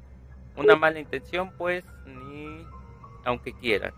una 0.57 0.77
mala 0.77 0.99
intención, 0.99 1.51
pues, 1.59 1.85
ni 2.07 2.65
aunque 3.25 3.53
quieran. 3.53 3.93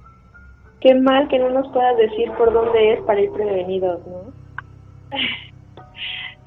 Qué 0.81 0.95
mal 0.95 1.29
que 1.29 1.39
no 1.39 1.51
nos 1.51 1.69
puedas 1.73 1.97
decir 1.97 2.31
por 2.33 2.53
dónde 2.53 2.95
es 2.95 3.01
para 3.03 3.21
ir 3.21 3.31
prevenidos, 3.33 4.01
¿no? 4.07 4.33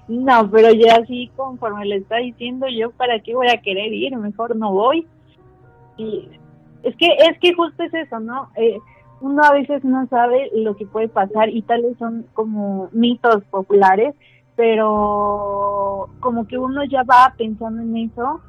No, 0.08 0.50
pero 0.52 0.74
ya 0.74 0.98
así 0.98 1.32
conforme 1.38 1.86
le 1.86 1.98
está 1.98 2.18
diciendo 2.18 2.68
yo, 2.68 2.92
¿para 2.92 3.20
qué 3.20 3.34
voy 3.34 3.48
a 3.48 3.62
querer 3.62 3.94
ir? 3.94 4.14
Mejor 4.18 4.58
no 4.58 4.74
voy. 4.74 5.08
Y 5.96 6.28
es 6.84 6.96
que 6.98 7.08
es 7.08 7.40
que 7.40 7.54
justo 7.54 7.84
es 7.84 7.94
eso, 7.94 8.20
¿no? 8.20 8.50
Eh, 8.58 8.78
uno 9.22 9.42
a 9.44 9.54
veces 9.54 9.86
no 9.86 10.06
sabe 10.08 10.50
lo 10.54 10.76
que 10.76 10.86
puede 10.86 11.08
pasar 11.08 11.48
y 11.48 11.62
tal 11.62 11.84
vez 11.84 11.98
son 11.98 12.26
como 12.34 12.90
mitos 12.92 13.44
populares, 13.46 14.14
pero 14.62 16.08
como 16.20 16.46
que 16.46 16.56
uno 16.56 16.84
ya 16.84 17.02
va 17.02 17.34
pensando 17.36 17.82
en 17.82 17.98
eso 17.98 18.42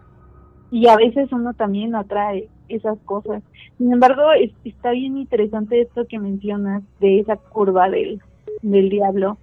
y 0.70 0.86
a 0.86 0.96
veces 0.96 1.32
uno 1.32 1.54
también 1.54 1.94
atrae 1.94 2.50
esas 2.68 2.98
cosas. 3.06 3.42
Sin 3.78 3.90
embargo, 3.90 4.24
está 4.62 4.90
bien 4.90 5.16
interesante 5.16 5.80
esto 5.80 6.06
que 6.06 6.18
mencionas 6.18 6.82
de 7.00 7.20
esa 7.20 7.36
curva 7.36 7.88
del, 7.88 8.20
del 8.60 8.90
diablo, 8.90 9.38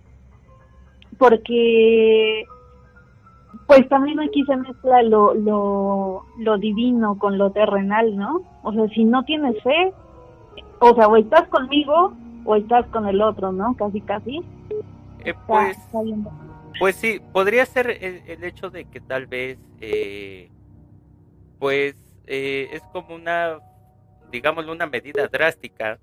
porque 1.18 2.46
pues 3.66 3.90
también 3.90 4.20
aquí 4.20 4.46
se 4.46 4.56
mezcla 4.56 5.02
lo, 5.02 5.34
lo, 5.34 6.26
lo 6.38 6.58
divino 6.60 7.18
con 7.18 7.40
lo 7.40 7.50
terrenal, 7.50 8.16
¿no? 8.16 8.44
O 8.62 8.74
sea, 8.74 8.88
si 8.90 9.06
no 9.06 9.24
tienes 9.24 9.60
fe, 9.64 9.92
o 10.78 10.94
sea, 10.94 11.08
o 11.08 11.18
estás 11.18 11.48
conmigo 11.48 12.14
o 12.46 12.56
estás 12.56 12.86
con 12.90 13.08
el 13.08 13.24
otro, 13.24 13.52
¿no? 13.52 13.74
Casi, 13.76 14.02
casi. 14.02 14.44
Eh, 15.26 15.34
pues, 15.48 15.76
pues 16.80 16.96
sí, 16.96 17.22
podría 17.34 17.66
ser 17.66 17.90
el, 17.90 18.24
el, 18.26 18.44
hecho 18.44 18.70
de 18.70 18.86
que 18.86 19.02
tal 19.02 19.28
vez, 19.28 19.60
eh, 19.82 20.50
pues 21.60 21.96
eh, 22.26 22.70
es 22.72 22.82
como 22.94 23.16
una, 23.16 23.60
digamos, 24.32 24.66
una 24.68 24.86
medida 24.86 25.28
drástica, 25.28 26.00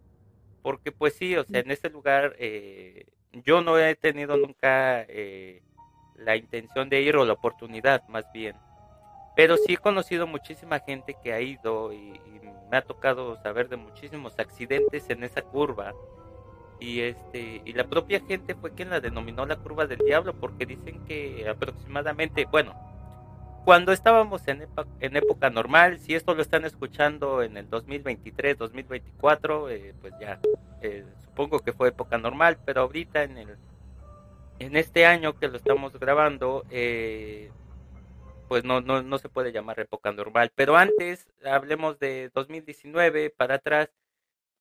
porque 0.63 0.93
pues 0.93 1.15
sí, 1.15 1.37
o 1.37 1.45
sea, 1.45 1.61
en 1.61 1.71
ese 1.71 1.89
lugar 1.89 2.35
eh, 2.39 3.07
yo 3.45 3.63
no 3.63 3.79
he 3.79 3.95
tenido 3.95 4.37
nunca 4.37 5.03
eh, 5.09 5.63
la 6.17 6.37
intención 6.37 6.89
de 6.89 7.01
ir 7.01 7.17
o 7.17 7.25
la 7.25 7.35
oportunidad 7.35 8.07
más 8.09 8.25
bien, 8.33 8.57
pero 9.37 9.57
sí 9.57 9.75
he 9.75 9.77
conocido 9.77 10.27
muchísima 10.27 10.81
gente 10.81 11.17
que 11.23 11.33
ha 11.33 11.41
ido 11.41 11.93
y, 11.93 12.21
me 12.69 12.79
ha 12.79 12.83
tocado 12.83 13.37
saber 13.37 13.69
de 13.69 13.77
muchísimos 13.77 14.37
accidentes 14.41 15.09
en 15.09 15.23
esa 15.23 15.41
curva 15.41 15.95
y 16.79 17.01
este 17.01 17.63
y 17.65 17.73
la 17.73 17.85
propia 17.85 18.21
gente 18.21 18.55
fue 18.55 18.73
quien 18.73 18.91
la 18.91 19.01
denominó 19.01 19.47
la 19.47 19.57
curva 19.57 19.87
del 19.87 19.99
diablo 19.99 20.35
porque 20.35 20.67
dicen 20.67 21.05
que 21.07 21.49
aproximadamente 21.49 22.47
bueno 22.51 22.75
cuando 23.67 23.91
estábamos 23.91 24.47
en, 24.47 24.65
en 25.01 25.17
época 25.17 25.51
normal, 25.51 25.99
si 25.99 26.15
esto 26.15 26.37
lo 26.37 26.43
están 26.43 26.65
escuchando 26.65 27.43
en 27.43 27.57
el 27.57 27.69
2023, 27.69 28.57
2024, 28.59 29.71
eh, 29.71 29.93
pues 30.01 30.15
ya 30.21 30.39
eh, 30.83 31.05
supongo 31.25 31.59
que 31.59 31.73
fue 31.73 31.89
época 31.89 32.17
normal, 32.17 32.59
pero 32.65 32.83
ahorita 32.83 33.25
en 33.25 33.39
el 33.39 33.57
en 34.61 34.77
este 34.77 35.05
año 35.05 35.37
que 35.37 35.49
lo 35.49 35.57
estamos 35.57 35.99
grabando, 35.99 36.65
eh, 36.71 37.51
pues 38.49 38.63
no, 38.63 38.81
no, 38.81 39.03
no 39.03 39.19
se 39.19 39.29
puede 39.29 39.51
llamar 39.51 39.81
época 39.81 40.13
normal. 40.13 40.53
Pero 40.55 40.77
antes, 40.77 41.27
hablemos 41.45 41.99
de 41.99 42.31
2019 42.33 43.31
para 43.31 43.57
atrás, 43.57 43.91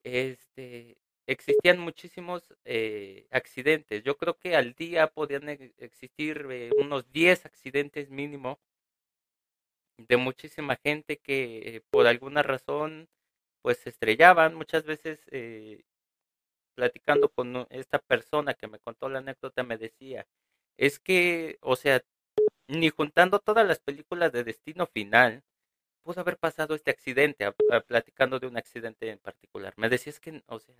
este, 0.03 0.98
existían 1.27 1.79
muchísimos 1.79 2.53
eh, 2.65 3.27
accidentes. 3.32 4.03
Yo 4.03 4.17
creo 4.17 4.38
que 4.38 4.55
al 4.55 4.74
día 4.74 5.08
podían 5.08 5.50
existir 5.50 6.46
eh, 6.51 6.72
unos 6.77 7.12
10 7.12 7.46
accidentes 7.46 8.10
mínimo 8.10 8.60
de 9.98 10.17
muchísima 10.17 10.75
gente 10.84 11.17
que 11.17 11.82
por 11.89 12.08
alguna 12.08 12.44
razón 12.44 13.08
pues 13.62 13.79
se 13.79 13.89
estrellaban 13.89 14.55
muchas 14.55 14.86
veces 14.86 15.22
eh, 15.32 15.84
platicando 16.75 17.29
con 17.29 17.65
esta 17.70 18.00
persona 18.00 18.53
que 18.53 18.67
me 18.67 18.79
contó 18.79 19.10
la 19.10 19.20
anécdota 19.20 19.63
me 19.63 19.77
decía 19.77 20.27
es 20.77 21.00
que 21.00 21.58
o 21.62 21.75
sea 21.77 22.01
ni 22.67 22.89
juntando 22.89 23.39
todas 23.39 23.65
las 23.67 23.79
películas 23.79 24.32
de 24.34 24.44
destino 24.44 24.86
final 24.88 25.44
pudo 26.03 26.22
haber 26.22 26.38
pasado 26.38 26.75
este 26.75 26.91
accidente 26.91 27.50
platicando 27.88 28.39
de 28.39 28.48
un 28.48 28.58
accidente 28.58 29.10
en 29.10 29.20
particular 29.20 29.74
me 29.77 29.89
decía 29.89 30.12
es 30.12 30.20
que 30.20 30.44
o 30.48 30.60
sea 30.60 30.75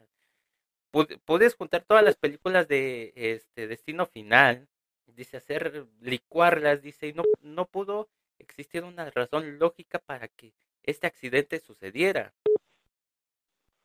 puedes 1.26 1.56
juntar 1.56 1.84
todas 1.84 2.04
las 2.04 2.16
películas 2.16 2.68
de 2.68 3.14
este 3.16 3.68
destino 3.68 4.06
final 4.06 4.68
dice 5.16 5.38
hacer 5.38 5.86
licuarlas 6.02 6.82
dice 6.82 7.08
y 7.08 7.14
no 7.14 7.24
no 7.42 7.66
pudo 7.66 8.10
existiera 8.40 8.88
una 8.88 9.10
razón 9.12 9.60
lógica 9.60 10.00
para 10.06 10.28
que 10.28 10.54
este 10.84 11.08
accidente 11.08 11.60
sucediera. 11.60 12.34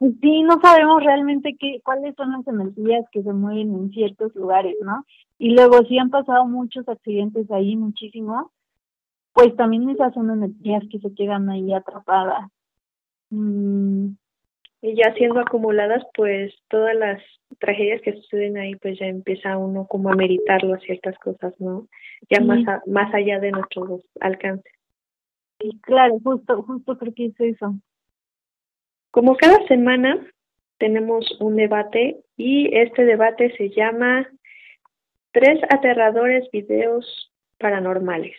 Sí, 0.01 0.43
no 0.43 0.59
sabemos 0.63 1.03
realmente 1.05 1.57
qué, 1.59 1.81
cuáles 1.85 2.15
son 2.17 2.33
las 2.33 2.47
energías 2.47 3.05
que 3.13 3.23
se 3.23 3.33
mueven 3.33 3.75
en 3.75 3.91
ciertos 3.91 4.35
lugares, 4.35 4.75
¿no? 4.83 5.05
Y 5.39 5.51
luego 5.51 5.83
si 5.85 5.99
han 5.99 6.11
pasado 6.11 6.47
muchos 6.47 6.89
accidentes 6.89 7.51
ahí, 7.51 7.77
muchísimos, 7.77 8.47
pues 9.33 9.55
también 9.57 9.89
esas 9.91 10.15
son 10.15 10.31
energías 10.31 10.83
que 10.91 11.01
se 11.01 11.15
quedan 11.15 11.51
ahí 11.51 11.73
atrapadas. 11.73 12.51
Mm, 13.29 14.13
y 14.83 14.95
ya 14.97 15.13
siendo 15.15 15.41
acumuladas, 15.41 16.03
pues 16.15 16.55
todas 16.69 16.95
las 16.97 17.23
tragedias 17.59 18.01
que 18.03 18.15
suceden 18.15 18.57
ahí, 18.57 18.77
pues 18.77 18.99
ya 18.99 19.07
empieza 19.07 19.59
uno 19.59 19.87
como 19.87 20.11
a 20.11 20.17
meditarlo 20.17 20.75
a 20.75 20.79
ciertas 20.79 21.19
cosas, 21.19 21.55
¿no? 21.61 21.87
Ya 22.31 22.41
más, 22.41 22.65
más 22.87 23.13
allá 23.15 23.39
de 23.41 23.51
nuestros 23.51 24.03
alcances. 24.21 24.73
Sí, 25.61 25.79
claro, 25.83 26.19
justo, 26.23 26.63
justo 26.63 26.97
creo 26.97 27.15
que 27.15 27.27
es 27.27 27.41
eso. 27.41 27.75
Como 29.11 29.37
cada 29.37 29.67
semana 29.67 30.27
tenemos 30.79 31.27
un 31.41 31.57
debate 31.57 32.21
y 32.37 32.75
este 32.75 33.05
debate 33.05 33.55
se 33.57 33.71
llama 33.71 34.27
Tres 35.33 35.61
aterradores 35.69 36.51
videos 36.51 37.33
paranormales. 37.59 38.35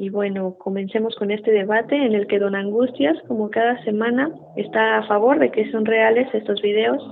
Y 0.00 0.10
bueno, 0.10 0.54
comencemos 0.54 1.16
con 1.16 1.32
este 1.32 1.50
debate 1.50 1.96
en 1.96 2.14
el 2.14 2.28
que 2.28 2.38
Don 2.38 2.54
Angustias, 2.54 3.18
como 3.26 3.50
cada 3.50 3.82
semana, 3.82 4.32
está 4.54 4.98
a 4.98 5.08
favor 5.08 5.40
de 5.40 5.50
que 5.50 5.68
son 5.72 5.84
reales 5.84 6.32
estos 6.32 6.62
videos 6.62 7.02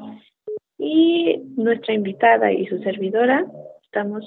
y 0.78 1.42
nuestra 1.56 1.94
invitada 1.94 2.52
y 2.52 2.64
su 2.66 2.78
servidora 2.84 3.44
estamos 3.82 4.24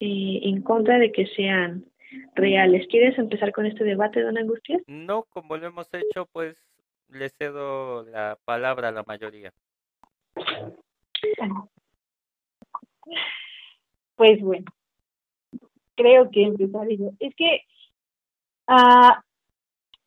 eh, 0.00 0.40
en 0.42 0.60
contra 0.60 0.98
de 0.98 1.10
que 1.10 1.26
sean 1.28 1.86
reales. 2.34 2.86
¿Quieres 2.90 3.16
empezar 3.18 3.50
con 3.52 3.64
este 3.64 3.82
debate, 3.82 4.20
Don 4.20 4.36
Angustias? 4.36 4.82
No, 4.86 5.22
como 5.30 5.56
lo 5.56 5.68
hemos 5.68 5.88
hecho, 5.94 6.26
pues 6.30 6.54
le 7.08 7.30
cedo 7.30 8.02
la 8.10 8.36
palabra 8.44 8.88
a 8.88 8.92
la 8.92 9.04
mayoría. 9.04 9.54
Pues 14.16 14.38
bueno, 14.42 14.66
creo 15.94 16.30
que 16.30 16.42
empezaré 16.42 16.98
yo. 16.98 17.12
Es 17.20 17.34
que 17.36 17.62
ah, 18.66 19.22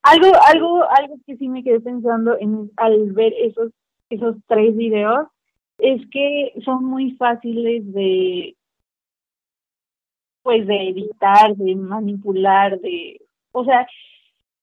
algo, 0.04 0.28
algo, 0.48 0.84
algo 0.90 1.16
que 1.26 1.38
sí 1.38 1.48
me 1.50 1.64
quedé 1.64 1.80
pensando 1.80 2.38
en, 2.40 2.72
al 2.78 3.12
ver 3.12 3.34
esos, 3.38 3.72
esos 4.10 4.36
tres 4.48 4.76
videos 4.76 5.28
es 5.78 6.02
que 6.10 6.54
son 6.64 6.86
muy 6.86 7.12
fáciles 7.12 7.92
de 7.94 8.56
pues 10.42 10.66
de 10.66 10.90
editar, 10.90 11.56
de 11.56 11.76
manipular, 11.76 12.80
de 12.80 13.22
o 13.52 13.66
sea, 13.66 13.88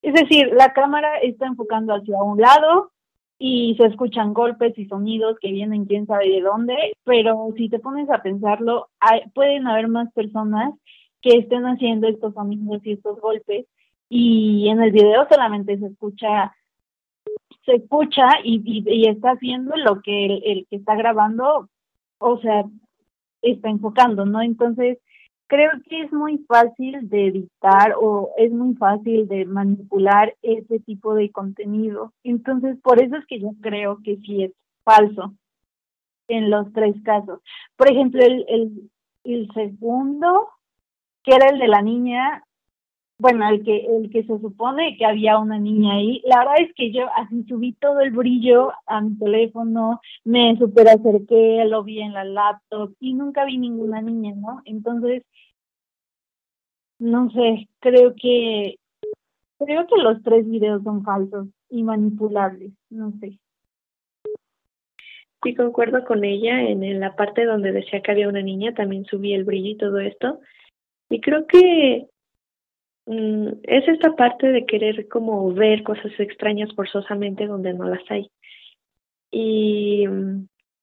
es 0.02 0.14
decir, 0.14 0.50
la 0.52 0.72
cámara 0.72 1.18
está 1.18 1.46
enfocando 1.46 1.94
hacia 1.94 2.22
un 2.22 2.40
lado 2.40 2.90
y 3.38 3.74
se 3.76 3.86
escuchan 3.86 4.32
golpes 4.32 4.76
y 4.78 4.86
sonidos 4.86 5.36
que 5.40 5.52
vienen 5.52 5.84
quién 5.84 6.06
sabe 6.06 6.30
de 6.30 6.40
dónde, 6.40 6.74
pero 7.04 7.52
si 7.56 7.68
te 7.68 7.78
pones 7.78 8.08
a 8.10 8.22
pensarlo, 8.22 8.88
pueden 9.34 9.66
haber 9.66 9.88
más 9.88 10.10
personas 10.12 10.72
que 11.20 11.38
estén 11.38 11.64
haciendo 11.64 12.08
estos 12.08 12.34
sonidos 12.34 12.84
y 12.84 12.92
estos 12.92 13.20
golpes 13.20 13.66
y 14.08 14.68
en 14.68 14.80
el 14.82 14.92
video 14.92 15.26
solamente 15.28 15.78
se 15.78 15.86
escucha 15.86 16.54
se 17.66 17.72
escucha 17.74 18.28
y, 18.44 18.62
y, 18.64 19.08
está 19.08 19.32
haciendo 19.32 19.76
lo 19.76 20.00
que 20.00 20.26
el, 20.26 20.42
el, 20.44 20.66
que 20.70 20.76
está 20.76 20.94
grabando, 20.94 21.68
o 22.18 22.38
sea, 22.38 22.64
está 23.42 23.68
enfocando, 23.68 24.24
¿no? 24.24 24.40
Entonces, 24.40 24.98
creo 25.48 25.70
que 25.88 26.02
es 26.02 26.12
muy 26.12 26.38
fácil 26.46 27.08
de 27.08 27.26
editar 27.26 27.94
o 28.00 28.30
es 28.36 28.52
muy 28.52 28.74
fácil 28.76 29.26
de 29.28 29.44
manipular 29.44 30.34
ese 30.42 30.78
tipo 30.80 31.14
de 31.14 31.30
contenido. 31.30 32.12
Entonces, 32.22 32.78
por 32.82 33.02
eso 33.02 33.16
es 33.16 33.26
que 33.26 33.40
yo 33.40 33.50
creo 33.60 33.98
que 34.02 34.16
sí 34.18 34.44
es 34.44 34.52
falso 34.84 35.34
en 36.28 36.50
los 36.50 36.72
tres 36.72 36.94
casos. 37.04 37.40
Por 37.76 37.90
ejemplo, 37.90 38.24
el, 38.24 38.44
el, 38.48 38.90
el 39.24 39.50
segundo, 39.54 40.48
que 41.24 41.34
era 41.34 41.48
el 41.48 41.58
de 41.58 41.68
la 41.68 41.82
niña, 41.82 42.44
bueno, 43.18 43.48
el 43.48 43.64
que, 43.64 43.86
el 43.86 44.10
que 44.10 44.24
se 44.24 44.38
supone 44.40 44.96
que 44.98 45.06
había 45.06 45.38
una 45.38 45.58
niña 45.58 45.94
ahí, 45.94 46.20
la 46.26 46.38
verdad 46.40 46.60
es 46.60 46.74
que 46.74 46.92
yo 46.92 47.06
así 47.16 47.44
subí 47.44 47.72
todo 47.72 48.00
el 48.00 48.10
brillo 48.10 48.72
a 48.86 49.00
mi 49.00 49.16
teléfono, 49.18 50.00
me 50.24 50.56
super 50.58 50.88
acerqué, 50.88 51.64
lo 51.64 51.82
vi 51.82 52.00
en 52.00 52.12
la 52.12 52.24
laptop 52.24 52.94
y 53.00 53.14
nunca 53.14 53.44
vi 53.46 53.56
ninguna 53.56 54.02
niña, 54.02 54.34
¿no? 54.36 54.60
Entonces, 54.66 55.22
no 56.98 57.30
sé, 57.30 57.68
creo 57.80 58.14
que, 58.14 58.76
creo 59.58 59.86
que 59.86 59.96
los 60.02 60.22
tres 60.22 60.48
videos 60.48 60.82
son 60.82 61.02
falsos 61.02 61.48
y 61.70 61.82
manipulables, 61.82 62.72
no 62.90 63.12
sé. 63.20 63.38
Sí, 65.42 65.54
concuerdo 65.54 66.04
con 66.04 66.24
ella 66.24 66.60
en 66.62 67.00
la 67.00 67.14
parte 67.14 67.44
donde 67.44 67.72
decía 67.72 68.02
que 68.02 68.10
había 68.10 68.28
una 68.28 68.42
niña, 68.42 68.74
también 68.74 69.04
subí 69.04 69.32
el 69.32 69.44
brillo 69.44 69.70
y 69.70 69.76
todo 69.76 70.00
esto. 70.00 70.40
Y 71.08 71.20
creo 71.20 71.46
que 71.46 72.08
Mm, 73.06 73.48
es 73.62 73.88
esta 73.88 74.16
parte 74.16 74.48
de 74.48 74.66
querer 74.66 75.08
como 75.08 75.52
ver 75.52 75.82
cosas 75.84 76.12
extrañas 76.18 76.74
forzosamente 76.74 77.46
donde 77.46 77.72
no 77.72 77.88
las 77.88 78.02
hay. 78.10 78.30
Y, 79.30 80.06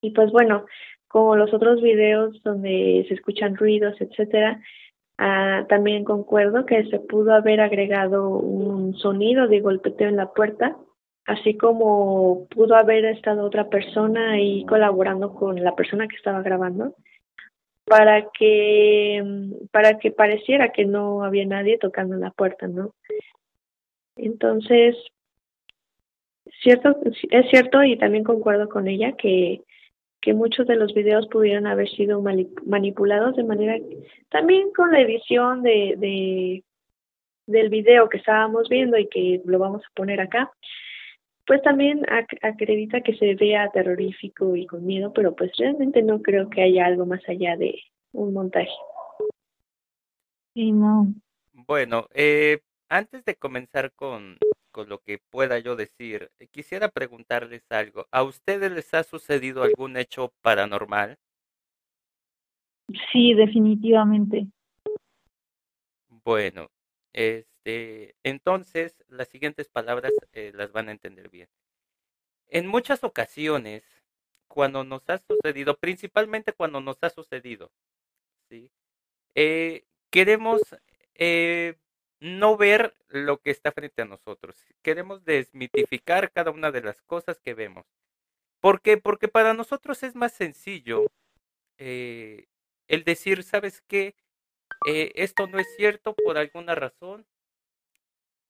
y 0.02 0.12
pues 0.12 0.32
bueno, 0.32 0.66
como 1.08 1.36
los 1.36 1.54
otros 1.54 1.82
videos 1.82 2.42
donde 2.44 3.06
se 3.08 3.14
escuchan 3.16 3.56
ruidos, 3.56 3.96
etcétera, 4.00 4.62
ah, 5.18 5.66
también 5.70 6.04
concuerdo 6.06 6.66
que 6.66 6.86
se 6.86 7.00
pudo 7.00 7.34
haber 7.34 7.62
agregado 7.62 8.30
un 8.30 8.96
sonido 8.96 9.48
de 9.48 9.62
golpeteo 9.62 10.10
en 10.10 10.18
la 10.18 10.32
puerta, 10.32 10.78
así 11.26 11.58
como 11.58 12.48
pudo 12.50 12.76
haber 12.76 13.06
estado 13.06 13.46
otra 13.46 13.70
persona 13.70 14.32
ahí 14.32 14.66
colaborando 14.66 15.34
con 15.34 15.62
la 15.64 15.76
persona 15.76 16.08
que 16.08 16.16
estaba 16.16 16.42
grabando 16.42 16.96
para 17.86 18.30
que 18.32 19.24
para 19.72 20.00
que 20.00 20.12
pareciera 20.12 20.72
que 20.72 20.86
no 20.86 21.24
había 21.24 21.46
nadie 21.46 21.78
tocando 21.78 22.16
la 22.16 22.32
puerta, 22.32 22.68
¿no? 22.68 22.94
Entonces, 24.16 24.96
cierto 26.62 26.98
es 27.30 27.50
cierto 27.50 27.84
y 27.84 27.98
también 27.98 28.24
concuerdo 28.24 28.70
con 28.70 28.88
ella 28.88 29.14
que 29.14 29.62
que 30.22 30.34
muchos 30.34 30.66
de 30.68 30.78
los 30.78 30.94
videos 30.94 31.28
pudieron 31.28 31.68
haber 31.68 31.90
sido 31.90 32.24
manipulados 32.66 33.36
de 33.36 33.44
manera 33.44 33.78
también 34.30 34.72
con 34.72 34.92
la 34.92 35.02
edición 35.02 35.64
de, 35.64 35.96
de 35.98 36.64
del 37.46 37.70
video 37.70 38.08
que 38.08 38.18
estábamos 38.18 38.70
viendo 38.70 38.98
y 38.98 39.08
que 39.08 39.42
lo 39.44 39.60
vamos 39.60 39.82
a 39.84 39.94
poner 39.94 40.22
acá 40.22 40.50
pues 41.46 41.62
también 41.62 42.06
acredita 42.42 43.02
que 43.02 43.16
se 43.18 43.36
vea 43.36 43.70
terrorífico 43.72 44.56
y 44.56 44.66
con 44.66 44.86
miedo, 44.86 45.12
pero 45.14 45.36
pues 45.36 45.52
realmente 45.58 46.02
no 46.02 46.22
creo 46.22 46.50
que 46.50 46.62
haya 46.62 46.86
algo 46.86 47.06
más 47.06 47.22
allá 47.28 47.58
de 47.58 47.76
un 48.14 48.34
montaje. 48.34 48.72
Sí, 50.54 50.72
no. 50.72 51.14
Bueno, 51.52 52.08
eh, 52.14 52.60
antes 52.90 53.26
de 53.26 53.36
comenzar 53.36 53.92
con, 53.94 54.38
con 54.72 54.88
lo 54.88 55.00
que 55.00 55.20
pueda 55.30 55.60
yo 55.60 55.76
decir, 55.76 56.30
quisiera 56.52 56.90
preguntarles 56.90 57.64
algo. 57.70 58.08
¿A 58.12 58.24
ustedes 58.24 58.72
les 58.72 58.94
ha 58.94 59.04
sucedido 59.04 59.64
algún 59.64 59.98
hecho 59.98 60.32
paranormal? 60.42 61.18
Sí, 63.12 63.34
definitivamente. 63.34 64.48
Bueno, 66.24 66.68
es 67.12 67.46
este, 67.64 68.16
entonces, 68.24 69.04
las 69.08 69.30
siguientes 69.30 69.70
palabras 69.70 70.12
eh, 70.34 70.52
las 70.54 70.72
van 70.74 70.90
a 70.90 70.92
entender 70.92 71.30
bien. 71.30 71.48
En 72.48 72.68
muchas 72.68 73.04
ocasiones, 73.04 73.84
cuando 74.48 74.84
nos 74.84 75.10
ha 75.10 75.18
sucedido, 75.18 75.78
principalmente 75.78 76.54
cuando 76.54 76.82
nos 76.82 76.98
ha 77.02 77.10
sucedido, 77.10 77.72
¿sí? 78.50 78.70
Eh, 79.36 79.86
queremos 80.12 80.62
eh, 81.16 81.78
no 82.20 82.58
ver 82.58 82.96
lo 83.08 83.40
que 83.42 83.52
está 83.52 83.72
frente 83.72 84.02
a 84.02 84.06
nosotros. 84.06 84.58
Queremos 84.82 85.24
desmitificar 85.24 86.32
cada 86.32 86.52
una 86.52 86.72
de 86.72 86.82
las 86.82 87.02
cosas 87.04 87.40
que 87.40 87.54
vemos. 87.54 87.86
¿Por 88.60 88.82
qué? 88.82 88.98
Porque 88.98 89.28
para 89.30 89.54
nosotros 89.54 90.04
es 90.04 90.16
más 90.16 90.34
sencillo 90.34 91.08
el 91.78 93.04
decir, 93.06 93.44
¿sabes 93.44 93.82
qué? 93.88 94.16
esto 94.86 95.48
no 95.48 95.60
es 95.60 95.68
cierto 95.76 96.16
por 96.16 96.38
alguna 96.38 96.76
razón 96.76 97.26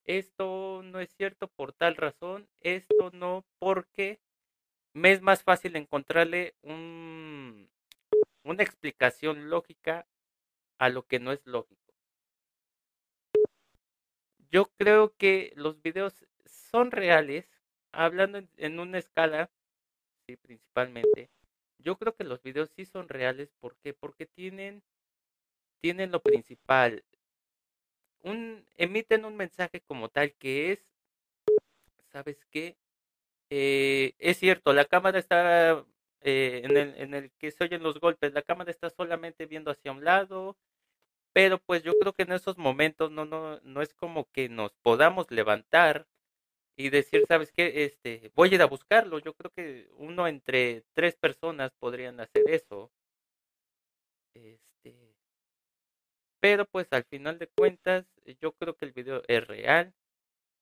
esto 0.05 0.81
no 0.83 0.99
es 0.99 1.13
cierto 1.15 1.47
por 1.47 1.73
tal 1.73 1.95
razón, 1.95 2.47
esto 2.61 3.11
no 3.13 3.45
porque 3.59 4.19
me 4.93 5.11
es 5.11 5.21
más 5.21 5.43
fácil 5.43 5.75
encontrarle 5.75 6.55
un, 6.61 7.69
una 8.43 8.63
explicación 8.63 9.49
lógica 9.49 10.07
a 10.77 10.89
lo 10.89 11.05
que 11.07 11.19
no 11.19 11.31
es 11.31 11.45
lógico. 11.45 11.81
Yo 14.51 14.65
creo 14.77 15.15
que 15.17 15.51
los 15.55 15.81
videos 15.81 16.25
son 16.45 16.91
reales, 16.91 17.47
hablando 17.91 18.39
en, 18.57 18.79
una 18.79 18.99
escala, 18.99 19.49
sí, 20.27 20.37
principalmente. 20.37 21.31
Yo 21.79 21.97
creo 21.97 22.15
que 22.15 22.23
los 22.23 22.41
videos 22.43 22.69
sí 22.69 22.85
son 22.85 23.09
reales, 23.09 23.51
¿por 23.59 23.75
qué? 23.77 23.93
Porque 23.93 24.27
tienen, 24.27 24.83
tienen 25.81 26.11
lo 26.11 26.21
principal, 26.21 27.03
un, 28.23 28.65
emiten 28.77 29.25
un 29.25 29.35
mensaje 29.37 29.81
como 29.81 30.09
tal 30.09 30.33
que 30.33 30.73
es, 30.73 30.79
¿sabes 32.11 32.45
qué? 32.51 32.77
Eh, 33.49 34.15
es 34.19 34.37
cierto, 34.39 34.73
la 34.73 34.85
cámara 34.85 35.19
está 35.19 35.85
eh, 36.21 36.61
en, 36.63 36.77
el, 36.77 36.95
en 36.97 37.13
el 37.13 37.31
que 37.33 37.51
se 37.51 37.63
oyen 37.65 37.83
los 37.83 37.99
golpes, 37.99 38.33
la 38.33 38.41
cámara 38.41 38.71
está 38.71 38.89
solamente 38.89 39.45
viendo 39.45 39.71
hacia 39.71 39.91
un 39.91 40.03
lado, 40.03 40.57
pero 41.33 41.59
pues 41.59 41.83
yo 41.83 41.93
creo 41.99 42.13
que 42.13 42.23
en 42.23 42.33
esos 42.33 42.57
momentos 42.57 43.11
no, 43.11 43.25
no, 43.25 43.59
no 43.61 43.81
es 43.81 43.93
como 43.95 44.29
que 44.31 44.49
nos 44.49 44.73
podamos 44.83 45.31
levantar 45.31 46.07
y 46.75 46.89
decir, 46.89 47.25
¿sabes 47.27 47.51
qué? 47.51 47.85
Este, 47.85 48.31
voy 48.35 48.49
a 48.51 48.55
ir 48.55 48.61
a 48.61 48.65
buscarlo. 48.67 49.19
Yo 49.19 49.33
creo 49.33 49.51
que 49.51 49.89
uno 49.97 50.27
entre 50.27 50.83
tres 50.93 51.15
personas 51.15 51.71
podrían 51.79 52.19
hacer 52.19 52.43
eso. 52.49 52.91
Este, 54.33 55.12
pero 56.43 56.65
pues 56.65 56.91
al 56.91 57.05
final 57.05 57.39
de 57.39 57.47
cuentas, 57.47 58.05
eh, 58.25 58.35
yo 58.41 58.51
creo 58.51 58.75
que 58.75 58.83
el 58.83 58.91
video 58.91 59.23
es 59.29 59.47
real. 59.47 59.93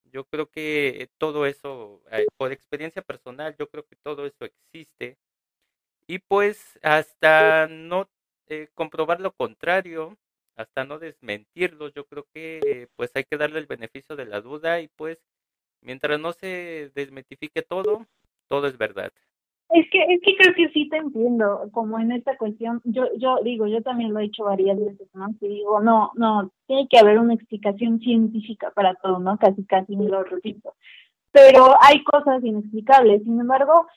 Yo 0.06 0.26
creo 0.26 0.48
que 0.50 1.10
todo 1.17 1.48
eso, 1.48 2.04
eh, 2.12 2.28
por 2.38 2.52
experiencia 2.52 3.02
personal, 3.02 3.56
yo 3.60 3.67
creo 3.70 3.86
que 3.88 3.96
todo 3.98 4.28
eso 4.28 4.46
existe. 4.46 5.17
Y 6.08 6.20
pues 6.20 6.80
hasta 6.84 7.67
no 7.67 8.10
eh, 8.48 8.70
comprobar 8.76 9.22
lo 9.22 9.34
contrario, 9.34 10.17
hasta 10.56 10.86
no 10.86 11.00
desmentirlo, 11.00 11.89
yo 11.89 12.06
creo 12.06 12.28
que 12.34 12.89
pues 12.96 13.12
hay 13.15 13.24
que 13.26 13.38
darle 13.38 13.60
el 13.60 13.67
beneficio 13.67 14.15
de 14.15 14.26
la 14.26 14.41
duda 14.41 14.82
y 14.82 14.89
pues 14.89 15.20
mientras 15.82 16.20
no 16.20 16.34
se 16.34 16.91
desmentifique 16.96 17.63
todo, 17.63 18.08
todo 18.50 18.67
es 18.67 18.78
verdad. 18.78 19.13
Es 19.73 19.89
que, 19.89 20.03
es 20.03 20.19
que 20.21 20.36
creo 20.36 20.53
que 20.53 20.69
sí 20.73 20.89
te 20.89 20.97
entiendo, 20.97 21.69
como 21.71 21.97
en 21.97 22.12
esta 22.12 22.36
cuestión, 22.36 22.81
yo, 22.84 23.05
yo 23.17 23.38
digo, 23.41 23.67
yo 23.67 23.81
también 23.81 24.13
lo 24.13 24.19
he 24.19 24.23
dicho 24.23 24.43
varias 24.43 24.77
veces, 24.77 25.07
¿no? 25.13 25.27
Que 25.39 25.47
digo, 25.47 25.79
no, 25.79 26.12
no, 26.15 26.51
tiene 26.67 26.89
que 26.89 26.99
haber 26.99 27.19
una 27.19 27.36
explicación 27.36 27.99
científica 27.99 28.71
para 28.71 28.95
todo, 28.95 29.19
¿no? 29.19 29.38
Casi, 29.38 29.63
casi 29.65 29.95
me 29.95 30.10
lo 30.10 30.23
repito. 30.23 30.73
Pero 31.31 31.75
hay 31.81 32.03
cosas 32.03 32.43
inexplicables, 32.43 33.23
sin 33.23 33.39
embargo, 33.39 33.88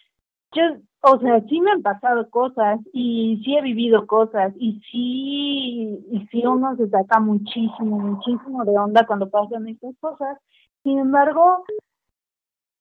yo, 0.52 0.62
o 1.00 1.18
sea, 1.18 1.40
sí 1.48 1.60
me 1.60 1.72
han 1.72 1.82
pasado 1.82 2.30
cosas 2.30 2.78
y 2.92 3.42
sí 3.44 3.56
he 3.56 3.62
vivido 3.62 4.06
cosas 4.06 4.54
y 4.56 4.80
sí, 4.90 5.98
y 6.10 6.26
sí 6.30 6.46
uno 6.46 6.76
se 6.76 6.88
saca 6.88 7.18
muchísimo, 7.18 7.98
muchísimo 7.98 8.64
de 8.64 8.78
onda 8.78 9.04
cuando 9.06 9.28
pasan 9.28 9.68
estas 9.68 9.94
cosas. 9.98 10.38
Sin 10.84 10.98
embargo, 10.98 11.64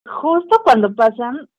justo 0.06 0.62
cuando 0.64 0.94
pasan, 0.94 1.50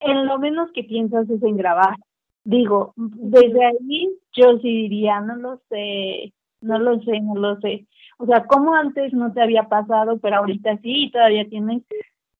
en 0.00 0.26
lo 0.26 0.38
menos 0.38 0.70
que 0.72 0.84
piensas 0.84 1.28
es 1.28 1.42
en 1.42 1.56
grabar. 1.56 1.96
Digo, 2.44 2.94
desde 2.96 3.64
ahí 3.64 4.10
yo 4.32 4.58
sí 4.58 4.68
diría, 4.68 5.20
no 5.20 5.36
lo 5.36 5.60
sé, 5.68 6.32
no 6.60 6.78
lo 6.78 7.00
sé, 7.02 7.20
no 7.20 7.34
lo 7.34 7.60
sé. 7.60 7.86
O 8.18 8.26
sea, 8.26 8.44
como 8.46 8.74
antes 8.74 9.12
no 9.12 9.32
te 9.32 9.42
había 9.42 9.64
pasado, 9.64 10.18
pero 10.18 10.36
ahorita 10.36 10.78
sí, 10.78 11.10
todavía 11.12 11.48
tienes 11.48 11.82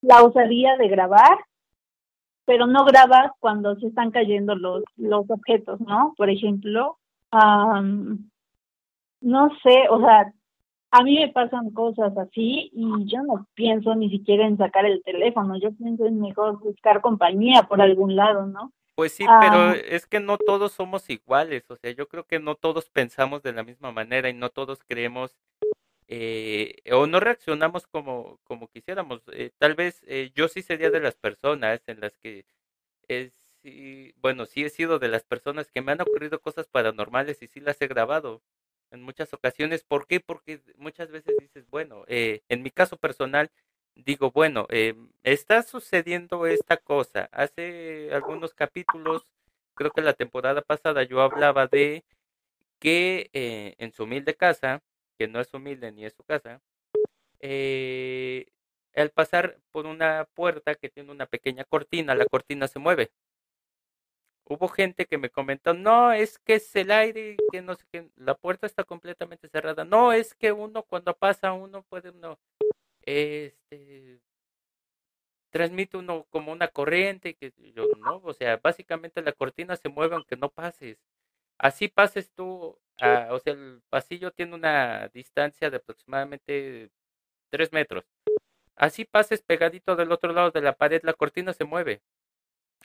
la 0.01 0.23
osadía 0.23 0.75
de 0.77 0.87
grabar, 0.87 1.37
pero 2.45 2.67
no 2.67 2.83
grabas 2.85 3.31
cuando 3.39 3.75
se 3.75 3.87
están 3.87 4.11
cayendo 4.11 4.55
los, 4.55 4.83
los 4.97 5.29
objetos, 5.29 5.79
¿no? 5.81 6.13
Por 6.17 6.29
ejemplo, 6.29 6.97
no 9.21 9.49
sé, 9.63 9.87
o 9.89 9.99
sea, 10.01 10.33
a 10.91 11.03
mí 11.03 11.19
me 11.19 11.29
pasan 11.29 11.71
cosas 11.71 12.15
así 12.17 12.69
y 12.73 13.05
yo 13.05 13.23
no 13.23 13.47
pienso 13.53 13.95
ni 13.95 14.09
siquiera 14.09 14.45
en 14.45 14.57
sacar 14.57 14.85
el 14.85 15.01
teléfono, 15.03 15.57
yo 15.57 15.71
pienso 15.71 16.05
en 16.05 16.19
mejor 16.19 16.59
buscar 16.59 17.01
compañía 17.01 17.63
por 17.63 17.81
algún 17.81 18.15
lado, 18.15 18.45
¿no? 18.45 18.73
Pues 18.95 19.13
sí, 19.13 19.25
pero 19.39 19.71
es 19.71 20.05
que 20.05 20.19
no 20.19 20.37
todos 20.37 20.73
somos 20.73 21.09
iguales, 21.09 21.63
o 21.69 21.77
sea, 21.77 21.91
yo 21.91 22.07
creo 22.09 22.25
que 22.25 22.39
no 22.39 22.55
todos 22.55 22.89
pensamos 22.89 23.41
de 23.41 23.53
la 23.53 23.63
misma 23.63 23.91
manera 23.91 24.29
y 24.29 24.33
no 24.33 24.49
todos 24.49 24.79
creemos 24.85 25.35
eh, 26.13 26.75
o 26.91 27.07
no 27.07 27.21
reaccionamos 27.21 27.87
como, 27.87 28.37
como 28.43 28.67
quisiéramos. 28.67 29.21
Eh, 29.31 29.51
tal 29.57 29.75
vez 29.75 30.03
eh, 30.07 30.31
yo 30.35 30.49
sí 30.49 30.61
sería 30.61 30.89
de 30.89 30.99
las 30.99 31.15
personas 31.15 31.81
en 31.87 32.01
las 32.01 32.17
que, 32.17 32.45
sí, 33.63 34.13
bueno, 34.17 34.45
sí 34.45 34.65
he 34.65 34.69
sido 34.69 34.99
de 34.99 35.07
las 35.07 35.23
personas 35.23 35.71
que 35.71 35.81
me 35.81 35.93
han 35.93 36.01
ocurrido 36.01 36.41
cosas 36.41 36.67
paranormales 36.67 37.41
y 37.41 37.47
sí 37.47 37.61
las 37.61 37.81
he 37.81 37.87
grabado 37.87 38.41
en 38.91 39.01
muchas 39.01 39.33
ocasiones. 39.33 39.83
¿Por 39.83 40.07
qué? 40.07 40.19
Porque 40.19 40.61
muchas 40.77 41.09
veces 41.11 41.35
dices, 41.39 41.65
bueno, 41.69 42.03
en 42.07 42.63
mi 42.63 42.71
caso 42.71 42.97
personal, 42.97 43.49
digo, 43.95 44.31
bueno, 44.31 44.67
está 45.23 45.63
sucediendo 45.63 46.45
esta 46.45 46.77
cosa. 46.77 47.29
Hace 47.31 48.09
algunos 48.13 48.53
capítulos, 48.53 49.25
creo 49.73 49.91
que 49.91 50.01
la 50.01 50.13
temporada 50.13 50.61
pasada 50.61 51.03
yo 51.03 51.21
hablaba 51.21 51.67
de 51.67 52.03
que 52.79 53.29
en 53.77 53.91
su 53.93 54.03
humilde 54.03 54.35
casa, 54.35 54.81
que 55.17 55.27
no 55.27 55.39
es 55.39 55.53
humilde 55.53 55.91
ni 55.91 56.05
es 56.05 56.13
su 56.13 56.23
casa, 56.23 56.61
eh, 57.39 58.47
al 58.95 59.09
pasar 59.11 59.57
por 59.71 59.85
una 59.87 60.27
puerta 60.35 60.75
que 60.75 60.89
tiene 60.89 61.11
una 61.11 61.25
pequeña 61.25 61.63
cortina, 61.63 62.13
la 62.15 62.25
cortina 62.25 62.67
se 62.67 62.79
mueve. 62.79 63.11
Hubo 64.45 64.67
gente 64.67 65.05
que 65.05 65.17
me 65.17 65.29
comentó, 65.29 65.73
no, 65.73 66.11
es 66.11 66.39
que 66.39 66.55
es 66.55 66.75
el 66.75 66.91
aire, 66.91 67.37
que 67.51 67.61
no 67.61 67.75
sé 67.75 67.85
qué, 67.91 68.09
la 68.15 68.35
puerta 68.35 68.67
está 68.67 68.83
completamente 68.83 69.47
cerrada. 69.49 69.85
No, 69.85 70.11
es 70.13 70.33
que 70.35 70.51
uno 70.51 70.83
cuando 70.83 71.15
pasa, 71.15 71.53
uno 71.53 71.83
puede, 71.83 72.09
uno, 72.09 72.39
este, 73.03 74.21
transmite 75.51 75.97
uno 75.97 76.25
como 76.29 76.51
una 76.51 76.67
corriente, 76.69 77.35
que 77.35 77.53
yo 77.75 77.87
no, 77.99 78.21
o 78.23 78.33
sea, 78.33 78.57
básicamente 78.57 79.21
la 79.21 79.33
cortina 79.33 79.75
se 79.75 79.89
mueve 79.89 80.15
aunque 80.15 80.35
no 80.37 80.49
pases. 80.49 80.97
Así 81.59 81.87
pases 81.89 82.31
tú 82.33 82.79
Ah, 83.01 83.29
o 83.31 83.39
sea, 83.39 83.53
el 83.53 83.81
pasillo 83.89 84.31
tiene 84.31 84.53
una 84.55 85.07
distancia 85.09 85.71
de 85.71 85.77
aproximadamente 85.77 86.91
3 87.49 87.73
metros. 87.73 88.05
Así 88.75 89.05
pases 89.05 89.41
pegadito 89.43 89.95
del 89.95 90.11
otro 90.11 90.33
lado 90.33 90.51
de 90.51 90.61
la 90.61 90.73
pared, 90.75 91.01
la 91.03 91.13
cortina 91.13 91.53
se 91.53 91.65
mueve. 91.65 92.01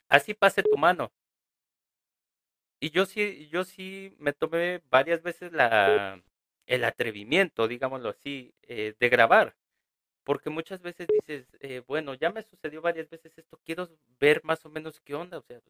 Así 0.09 0.33
pase 0.33 0.63
tu 0.63 0.77
mano. 0.77 1.11
Y 2.79 2.91
yo 2.91 3.05
sí, 3.05 3.47
yo 3.51 3.63
sí 3.63 4.15
me 4.19 4.33
tomé 4.33 4.81
varias 4.89 5.23
veces 5.23 5.51
la, 5.51 6.21
el 6.67 6.83
atrevimiento, 6.83 7.67
digámoslo 7.67 8.09
así, 8.09 8.53
eh, 8.63 8.95
de 8.99 9.09
grabar. 9.09 9.55
Porque 10.23 10.49
muchas 10.49 10.81
veces 10.81 11.07
dices, 11.07 11.47
eh, 11.61 11.81
bueno, 11.87 12.13
ya 12.13 12.31
me 12.31 12.43
sucedió 12.43 12.81
varias 12.81 13.09
veces 13.09 13.37
esto, 13.37 13.59
quiero 13.65 13.89
ver 14.19 14.43
más 14.43 14.65
o 14.65 14.69
menos 14.69 14.99
qué 15.01 15.15
onda. 15.15 15.37
O 15.39 15.41
sea, 15.41 15.61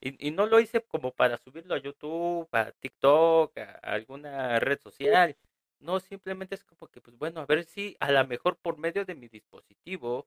y, 0.00 0.30
no 0.32 0.46
lo 0.46 0.60
hice 0.60 0.82
como 0.82 1.12
para 1.12 1.38
subirlo 1.38 1.74
a 1.74 1.78
YouTube, 1.78 2.48
a 2.52 2.72
TikTok, 2.72 3.56
a, 3.58 3.72
alguna 3.82 4.60
red 4.60 4.80
social. 4.80 5.36
No, 5.80 6.00
simplemente 6.00 6.54
es 6.56 6.64
como 6.64 6.88
que, 6.88 7.00
pues 7.00 7.16
bueno, 7.18 7.40
a 7.40 7.46
ver 7.46 7.64
si 7.64 7.96
a 8.00 8.10
lo 8.12 8.26
mejor 8.26 8.56
por 8.56 8.78
medio 8.78 9.04
de 9.04 9.14
mi 9.14 9.28
dispositivo, 9.28 10.24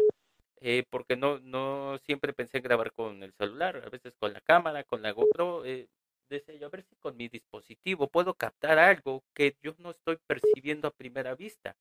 eh, 0.62 0.86
porque 0.90 1.16
no, 1.18 1.40
no 1.40 1.98
siempre 2.06 2.34
pensé 2.34 2.58
en 2.58 2.64
grabar 2.64 2.94
con 2.94 3.24
el 3.24 3.34
celular, 3.34 3.84
a 3.86 3.90
veces 3.90 4.16
con 4.18 4.34
la 4.34 4.42
cámara, 4.42 4.84
con 4.84 5.02
la 5.02 5.12
GoPro, 5.12 5.66
eh, 5.66 5.90
decía 6.30 6.56
yo, 6.56 6.68
a 6.68 6.70
ver 6.70 6.84
si 6.84 6.96
con 6.98 7.18
mi 7.18 7.28
dispositivo 7.28 8.08
puedo 8.08 8.36
captar 8.36 8.80
algo 8.80 9.24
que 9.34 9.58
yo 9.64 9.76
no 9.80 9.92
estoy 9.92 10.18
percibiendo 10.28 10.88
a 10.88 10.92
primera 10.92 11.36
vista. 11.36 11.76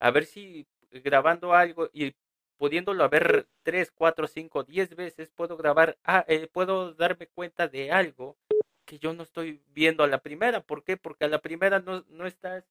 A 0.00 0.10
ver 0.10 0.26
si 0.26 0.66
grabando 0.90 1.54
algo 1.54 1.90
y 1.92 2.14
pudiéndolo 2.56 3.08
ver 3.08 3.46
tres, 3.62 3.90
cuatro, 3.92 4.26
cinco, 4.26 4.64
diez 4.64 4.94
veces, 4.96 5.30
puedo 5.30 5.56
grabar, 5.56 5.98
ah, 6.04 6.24
eh, 6.28 6.48
puedo 6.52 6.94
darme 6.94 7.26
cuenta 7.28 7.68
de 7.68 7.90
algo 7.92 8.36
que 8.86 8.98
yo 8.98 9.12
no 9.14 9.22
estoy 9.22 9.62
viendo 9.68 10.04
a 10.04 10.08
la 10.08 10.18
primera. 10.18 10.60
¿Por 10.62 10.84
qué? 10.84 10.96
Porque 10.96 11.24
a 11.24 11.28
la 11.28 11.40
primera 11.40 11.80
no, 11.80 12.04
no 12.08 12.26
estás, 12.26 12.64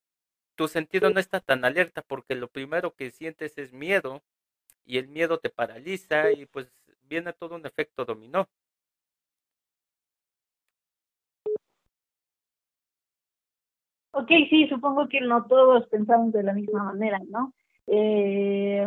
tu 0.55 0.67
sentido 0.67 1.09
no 1.09 1.19
está 1.19 1.39
tan 1.41 1.65
alerta, 1.65 2.01
porque 2.01 2.35
lo 2.35 2.47
primero 2.49 2.95
que 2.95 3.11
sientes 3.11 3.57
es 3.57 3.73
miedo 3.73 4.23
y 4.85 4.97
el 4.97 5.07
miedo 5.07 5.39
te 5.39 5.49
paraliza 5.49 6.31
y 6.31 6.45
pues 6.45 6.71
viene 7.03 7.33
todo 7.33 7.55
un 7.55 7.65
efecto 7.65 8.05
dominó. 8.05 8.47
Ok, 14.11 14.29
sí, 14.49 14.67
supongo 14.69 15.07
que 15.09 15.21
no 15.21 15.45
todos 15.47 15.87
pensamos 15.87 16.31
de 16.33 16.43
la 16.43 16.53
misma 16.53 16.83
manera, 16.83 17.19
¿no? 17.29 17.53
Eh, 17.87 18.85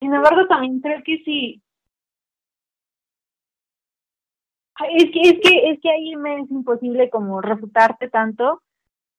sin 0.00 0.14
embargo, 0.14 0.46
también 0.48 0.80
creo 0.80 1.02
que 1.04 1.18
sí. 1.24 1.62
Es 4.96 5.10
que, 5.12 5.20
es 5.20 5.40
que, 5.42 5.70
es 5.70 5.80
que 5.80 5.90
ahí 5.90 6.16
me 6.16 6.40
es 6.40 6.50
imposible 6.50 7.10
como 7.10 7.42
refutarte 7.42 8.08
tanto, 8.08 8.62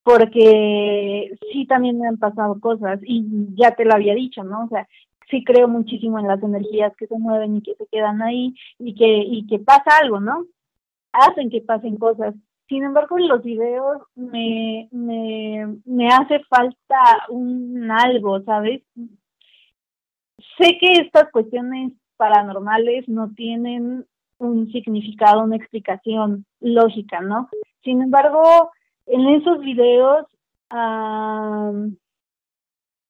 porque 0.04 1.38
sí 1.52 1.66
también 1.68 2.00
me 2.00 2.08
han 2.08 2.18
pasado 2.18 2.60
cosas, 2.60 3.00
y 3.04 3.24
ya 3.56 3.72
te 3.72 3.86
lo 3.86 3.94
había 3.94 4.16
dicho, 4.16 4.44
¿no? 4.44 4.66
O 4.66 4.68
sea, 4.70 4.88
sí 5.30 5.44
creo 5.44 5.68
muchísimo 5.68 6.20
en 6.20 6.28
las 6.28 6.42
energías 6.44 6.96
que 6.98 7.08
se 7.08 7.18
mueven 7.18 7.58
y 7.58 7.62
que 7.62 7.76
se 7.76 7.86
quedan 7.88 8.22
ahí, 8.22 8.56
y 8.80 8.96
que, 8.96 9.24
y 9.26 9.48
que 9.48 9.60
pasa 9.60 9.98
algo, 10.02 10.20
¿no? 10.20 10.46
Hacen 11.12 11.50
que 11.50 11.62
pasen 11.62 11.98
cosas. 11.98 12.36
Sin 12.68 12.84
embargo, 12.84 13.18
en 13.18 13.28
los 13.28 13.44
videos 13.44 14.02
me, 14.16 14.88
me, 14.92 15.78
me 15.86 16.08
hace 16.08 16.40
falta 16.50 17.26
un 17.30 17.92
algo, 17.92 18.42
¿sabes? 18.44 18.82
sé 20.58 20.78
que 20.80 20.94
estas 20.94 21.30
cuestiones 21.32 21.94
paranormales 22.18 23.08
no 23.08 23.32
tienen 23.34 24.06
un 24.38 24.72
significado, 24.72 25.44
una 25.44 25.56
explicación 25.56 26.46
lógica, 26.60 27.22
¿no? 27.22 27.50
Sin 27.84 28.02
embargo, 28.02 28.72
en 29.06 29.28
esos 29.30 29.60
videos, 29.60 30.26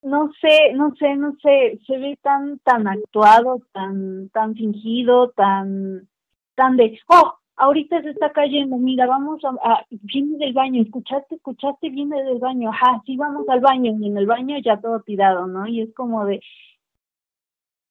no 0.04 0.32
sé, 0.41 0.73
no 0.73 0.93
sé, 0.95 1.15
no 1.15 1.36
sé, 1.41 1.80
se 1.86 1.97
ve 1.97 2.17
tan, 2.21 2.60
tan 2.60 2.88
actuado, 2.88 3.62
tan, 3.71 4.30
tan 4.30 4.56
fingido, 4.56 5.30
tan, 5.32 6.08
tan 6.56 6.75
de, 6.77 6.99
oh, 7.08 7.34
ahorita 7.56 8.01
se 8.01 8.10
está 8.10 8.32
cayendo, 8.32 8.77
mira, 8.77 9.06
vamos 9.06 9.41
a, 9.45 9.86
viene 9.89 10.38
del 10.38 10.54
baño, 10.54 10.82
escuchaste, 10.82 11.36
escuchaste, 11.36 11.89
viene 11.89 12.23
del 12.23 12.39
baño, 12.39 12.71
ajá, 12.71 13.01
sí, 13.06 13.15
vamos 13.17 13.47
al 13.49 13.60
baño, 13.60 13.93
y 13.99 14.08
en 14.08 14.17
el 14.17 14.25
baño 14.25 14.58
ya 14.63 14.80
todo 14.82 15.01
tirado, 15.01 15.45
¿no? 15.47 15.67
Y 15.67 15.82
es 15.82 15.93
como 15.93 16.25
de, 16.25 16.41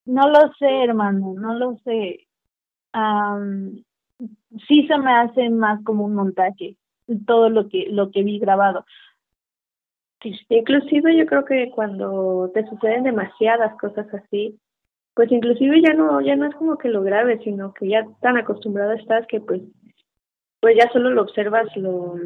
no 0.04 0.28
lo 0.28 0.52
sé, 0.58 0.66
hermano, 0.84 1.34
no 1.34 1.54
lo 1.54 1.76
sé. 1.84 2.26
sí 4.68 4.86
se 4.88 4.98
me 4.98 5.12
hace 5.12 5.50
más 5.50 5.82
como 5.84 6.04
un 6.06 6.14
montaje 6.14 6.76
todo 7.26 7.48
lo 7.48 7.68
que 7.68 7.86
lo 7.90 8.10
que 8.10 8.22
vi 8.22 8.38
grabado. 8.38 8.84
Inclusive 10.48 11.16
yo 11.16 11.26
creo 11.26 11.44
que 11.44 11.70
cuando 11.70 12.50
te 12.52 12.66
suceden 12.68 13.04
demasiadas 13.04 13.78
cosas 13.78 14.06
así, 14.12 14.58
pues 15.14 15.32
inclusive 15.32 15.80
ya 15.80 15.94
no 15.94 16.20
ya 16.20 16.36
no 16.36 16.46
es 16.46 16.54
como 16.54 16.76
que 16.76 16.88
lo 16.88 17.02
grabes, 17.02 17.40
sino 17.42 17.72
que 17.72 17.88
ya 17.88 18.06
tan 18.20 18.36
acostumbrado 18.36 18.92
estás 18.92 19.26
que 19.26 19.40
pues 19.40 19.62
pues 20.60 20.76
ya 20.76 20.90
solo 20.92 21.10
lo 21.10 21.22
observas, 21.22 21.74
lo 21.76 22.16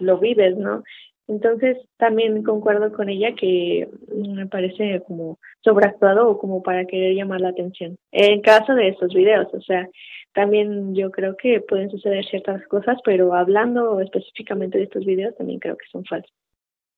lo 0.00 0.18
vives, 0.18 0.56
¿no? 0.56 0.82
Entonces 1.28 1.78
también 1.98 2.42
concuerdo 2.42 2.92
con 2.92 3.08
ella 3.08 3.34
que 3.34 3.88
me 4.08 4.46
parece 4.46 5.02
como 5.06 5.38
sobreactuado 5.62 6.28
o 6.28 6.38
como 6.38 6.62
para 6.62 6.84
querer 6.84 7.14
llamar 7.14 7.40
la 7.40 7.50
atención. 7.50 7.96
En 8.10 8.40
caso 8.40 8.74
de 8.74 8.88
estos 8.88 9.14
videos, 9.14 9.46
o 9.54 9.60
sea, 9.60 9.88
también 10.34 10.94
yo 10.94 11.10
creo 11.10 11.36
que 11.36 11.60
pueden 11.60 11.90
suceder 11.90 12.24
ciertas 12.24 12.66
cosas, 12.66 12.98
pero 13.04 13.34
hablando 13.34 14.00
específicamente 14.00 14.78
de 14.78 14.84
estos 14.84 15.04
videos 15.04 15.36
también 15.36 15.58
creo 15.58 15.76
que 15.76 15.86
son 15.90 16.04
falsos. 16.04 16.32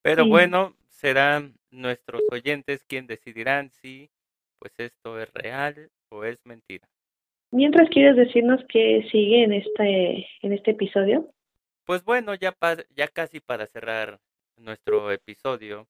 Pero 0.02 0.26
bueno, 0.26 0.74
serán 0.88 1.54
nuestros 1.70 2.22
oyentes 2.30 2.84
quienes 2.84 3.08
decidirán 3.08 3.70
si 3.70 4.10
pues 4.58 4.72
esto 4.78 5.20
es 5.20 5.32
real 5.34 5.90
o 6.10 6.24
es 6.24 6.38
mentira. 6.44 6.88
Mientras 7.50 7.88
quieres 7.90 8.16
decirnos 8.16 8.60
qué 8.68 9.06
sigue 9.10 9.44
en 9.44 9.52
este 9.52 10.26
en 10.42 10.52
este 10.52 10.72
episodio. 10.72 11.30
Pues 11.84 12.04
bueno, 12.04 12.34
ya 12.34 12.56
ya 12.94 13.08
casi 13.08 13.40
para 13.40 13.66
cerrar 13.66 14.20
nuestro 14.56 15.10
episodio, 15.10 15.86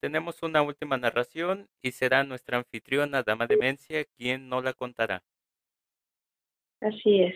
tenemos 0.00 0.42
una 0.42 0.62
última 0.62 0.96
narración 0.98 1.68
y 1.80 1.92
será 1.92 2.24
nuestra 2.24 2.58
anfitriona 2.58 3.22
Dama 3.22 3.46
Demencia 3.46 4.04
quien 4.04 4.48
nos 4.48 4.62
la 4.64 4.72
contará. 4.74 5.22
Así 6.84 7.22
es. 7.22 7.34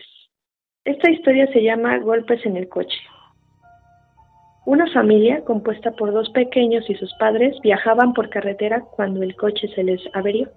Esta 0.85 1.09
historia 1.09 1.51
se 1.51 1.63
llama 1.63 1.97
Golpes 1.97 2.45
en 2.45 2.55
el 2.55 2.69
coche. 2.69 2.99
Una 4.67 4.85
familia 4.93 5.43
compuesta 5.43 5.91
por 5.91 6.13
dos 6.13 6.29
pequeños 6.29 6.87
y 6.87 6.93
sus 6.93 7.11
padres 7.15 7.59
viajaban 7.63 8.13
por 8.13 8.29
carretera 8.29 8.81
cuando 8.81 9.23
el 9.23 9.35
coche 9.35 9.67
se 9.73 9.83
les 9.83 10.01
averió. 10.13 10.49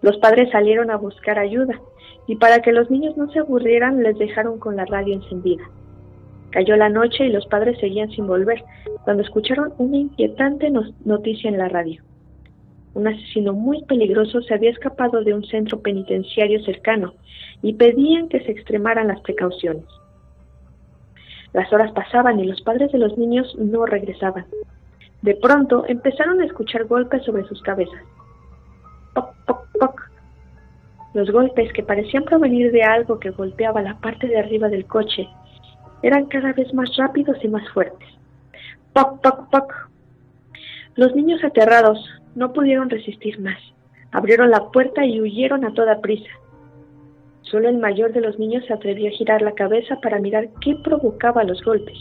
Los 0.00 0.16
padres 0.16 0.50
salieron 0.52 0.90
a 0.90 0.96
buscar 0.96 1.38
ayuda 1.38 1.78
y 2.26 2.36
para 2.36 2.60
que 2.62 2.72
los 2.72 2.90
niños 2.90 3.14
no 3.18 3.30
se 3.30 3.40
aburrieran 3.40 4.02
les 4.02 4.16
dejaron 4.16 4.58
con 4.58 4.74
la 4.74 4.86
radio 4.86 5.12
encendida. 5.12 5.64
Cayó 6.50 6.76
la 6.76 6.88
noche 6.88 7.26
y 7.26 7.32
los 7.32 7.46
padres 7.46 7.78
seguían 7.78 8.10
sin 8.10 8.26
volver 8.26 8.64
cuando 9.04 9.22
escucharon 9.22 9.74
una 9.76 9.98
inquietante 9.98 10.70
noticia 11.04 11.50
en 11.50 11.58
la 11.58 11.68
radio. 11.68 12.02
Un 12.94 13.06
asesino 13.06 13.52
muy 13.52 13.84
peligroso 13.84 14.42
se 14.42 14.54
había 14.54 14.70
escapado 14.70 15.22
de 15.22 15.32
un 15.32 15.44
centro 15.44 15.80
penitenciario 15.80 16.62
cercano 16.64 17.14
y 17.62 17.74
pedían 17.74 18.28
que 18.28 18.40
se 18.40 18.50
extremaran 18.50 19.08
las 19.08 19.20
precauciones. 19.20 19.84
Las 21.52 21.72
horas 21.72 21.92
pasaban 21.92 22.40
y 22.40 22.44
los 22.44 22.60
padres 22.62 22.92
de 22.92 22.98
los 22.98 23.16
niños 23.18 23.56
no 23.58 23.86
regresaban. 23.86 24.46
De 25.22 25.34
pronto 25.34 25.84
empezaron 25.86 26.40
a 26.40 26.46
escuchar 26.46 26.84
golpes 26.86 27.24
sobre 27.24 27.44
sus 27.44 27.60
cabezas. 27.62 28.02
Poc, 29.14 29.34
poc, 29.46 29.66
poc. 29.78 30.10
Los 31.12 31.30
golpes, 31.30 31.72
que 31.72 31.82
parecían 31.82 32.24
provenir 32.24 32.70
de 32.70 32.82
algo 32.82 33.18
que 33.18 33.30
golpeaba 33.30 33.82
la 33.82 33.98
parte 33.98 34.28
de 34.28 34.38
arriba 34.38 34.68
del 34.68 34.86
coche, 34.86 35.28
eran 36.02 36.26
cada 36.26 36.52
vez 36.52 36.72
más 36.72 36.96
rápidos 36.96 37.36
y 37.42 37.48
más 37.48 37.68
fuertes. 37.70 38.08
Poc, 38.92 39.20
poc, 39.20 39.50
poc. 39.50 39.90
Los 40.94 41.14
niños 41.14 41.42
aterrados 41.44 41.98
no 42.34 42.52
pudieron 42.52 42.90
resistir 42.90 43.40
más. 43.40 43.58
Abrieron 44.12 44.50
la 44.50 44.70
puerta 44.70 45.04
y 45.04 45.20
huyeron 45.20 45.64
a 45.64 45.72
toda 45.74 46.00
prisa. 46.00 46.30
Solo 47.42 47.68
el 47.68 47.78
mayor 47.78 48.12
de 48.12 48.20
los 48.20 48.38
niños 48.38 48.64
se 48.66 48.72
atrevió 48.72 49.08
a 49.08 49.12
girar 49.12 49.42
la 49.42 49.54
cabeza 49.54 50.00
para 50.00 50.20
mirar 50.20 50.48
qué 50.60 50.76
provocaba 50.82 51.44
los 51.44 51.62
golpes. 51.64 51.98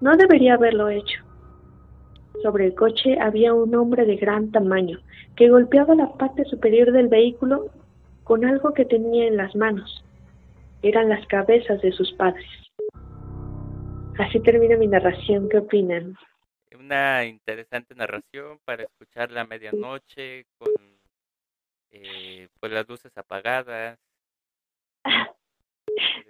No 0.00 0.16
debería 0.16 0.54
haberlo 0.54 0.88
hecho. 0.88 1.22
Sobre 2.42 2.66
el 2.66 2.74
coche 2.74 3.18
había 3.20 3.52
un 3.52 3.74
hombre 3.74 4.04
de 4.06 4.16
gran 4.16 4.50
tamaño 4.52 5.00
que 5.36 5.48
golpeaba 5.48 5.94
la 5.94 6.12
parte 6.12 6.44
superior 6.44 6.92
del 6.92 7.08
vehículo 7.08 7.66
con 8.24 8.44
algo 8.44 8.72
que 8.74 8.84
tenía 8.84 9.26
en 9.26 9.36
las 9.36 9.56
manos. 9.56 10.04
Eran 10.82 11.08
las 11.08 11.26
cabezas 11.26 11.80
de 11.82 11.92
sus 11.92 12.12
padres. 12.12 12.46
Así 14.18 14.40
termina 14.40 14.76
mi 14.76 14.86
narración. 14.86 15.48
¿Qué 15.48 15.58
opinan? 15.58 16.14
Una 16.88 17.26
interesante 17.26 17.94
narración 17.94 18.60
para 18.64 18.84
escuchar 18.84 19.30
la 19.30 19.44
medianoche 19.44 20.46
con 20.56 20.70
eh, 21.90 22.48
pues 22.58 22.72
las 22.72 22.88
luces 22.88 23.12
apagadas. 23.14 23.98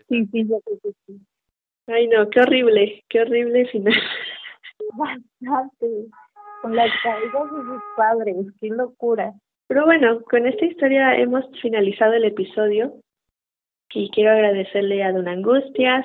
Sí, 0.08 0.26
sí, 0.32 0.44
sí, 0.44 0.94
sí. 1.06 1.20
Ay, 1.86 2.08
no, 2.08 2.28
qué 2.28 2.40
horrible, 2.40 3.04
qué 3.08 3.20
horrible 3.20 3.68
final. 3.68 3.94
Bastante. 4.94 6.08
Con 6.60 6.74
las 6.74 6.90
cabezas 7.04 7.52
de 7.52 7.62
sus 7.62 7.82
padres, 7.96 8.36
qué 8.60 8.66
locura. 8.70 9.34
Pero 9.68 9.84
bueno, 9.84 10.22
con 10.22 10.44
esta 10.44 10.64
historia 10.64 11.14
hemos 11.18 11.44
finalizado 11.62 12.14
el 12.14 12.24
episodio 12.24 12.94
y 13.90 14.10
quiero 14.10 14.32
agradecerle 14.32 15.04
a 15.04 15.12
Don 15.12 15.28
Angustias, 15.28 16.04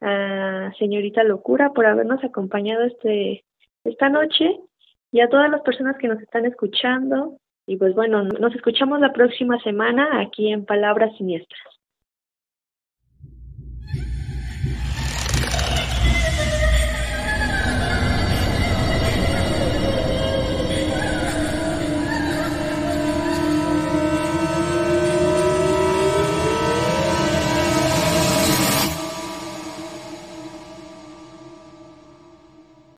a 0.00 0.72
señorita 0.78 1.24
Locura 1.24 1.74
por 1.74 1.84
habernos 1.84 2.24
acompañado 2.24 2.82
este 2.84 3.44
esta 3.88 4.08
noche 4.08 4.58
y 5.12 5.20
a 5.20 5.28
todas 5.28 5.50
las 5.50 5.62
personas 5.62 5.96
que 5.98 6.08
nos 6.08 6.20
están 6.20 6.44
escuchando. 6.44 7.38
Y 7.66 7.76
pues 7.76 7.94
bueno, 7.94 8.22
nos 8.24 8.54
escuchamos 8.54 9.00
la 9.00 9.12
próxima 9.12 9.58
semana 9.60 10.20
aquí 10.20 10.52
en 10.52 10.64
Palabras 10.64 11.16
Siniestras. 11.16 11.75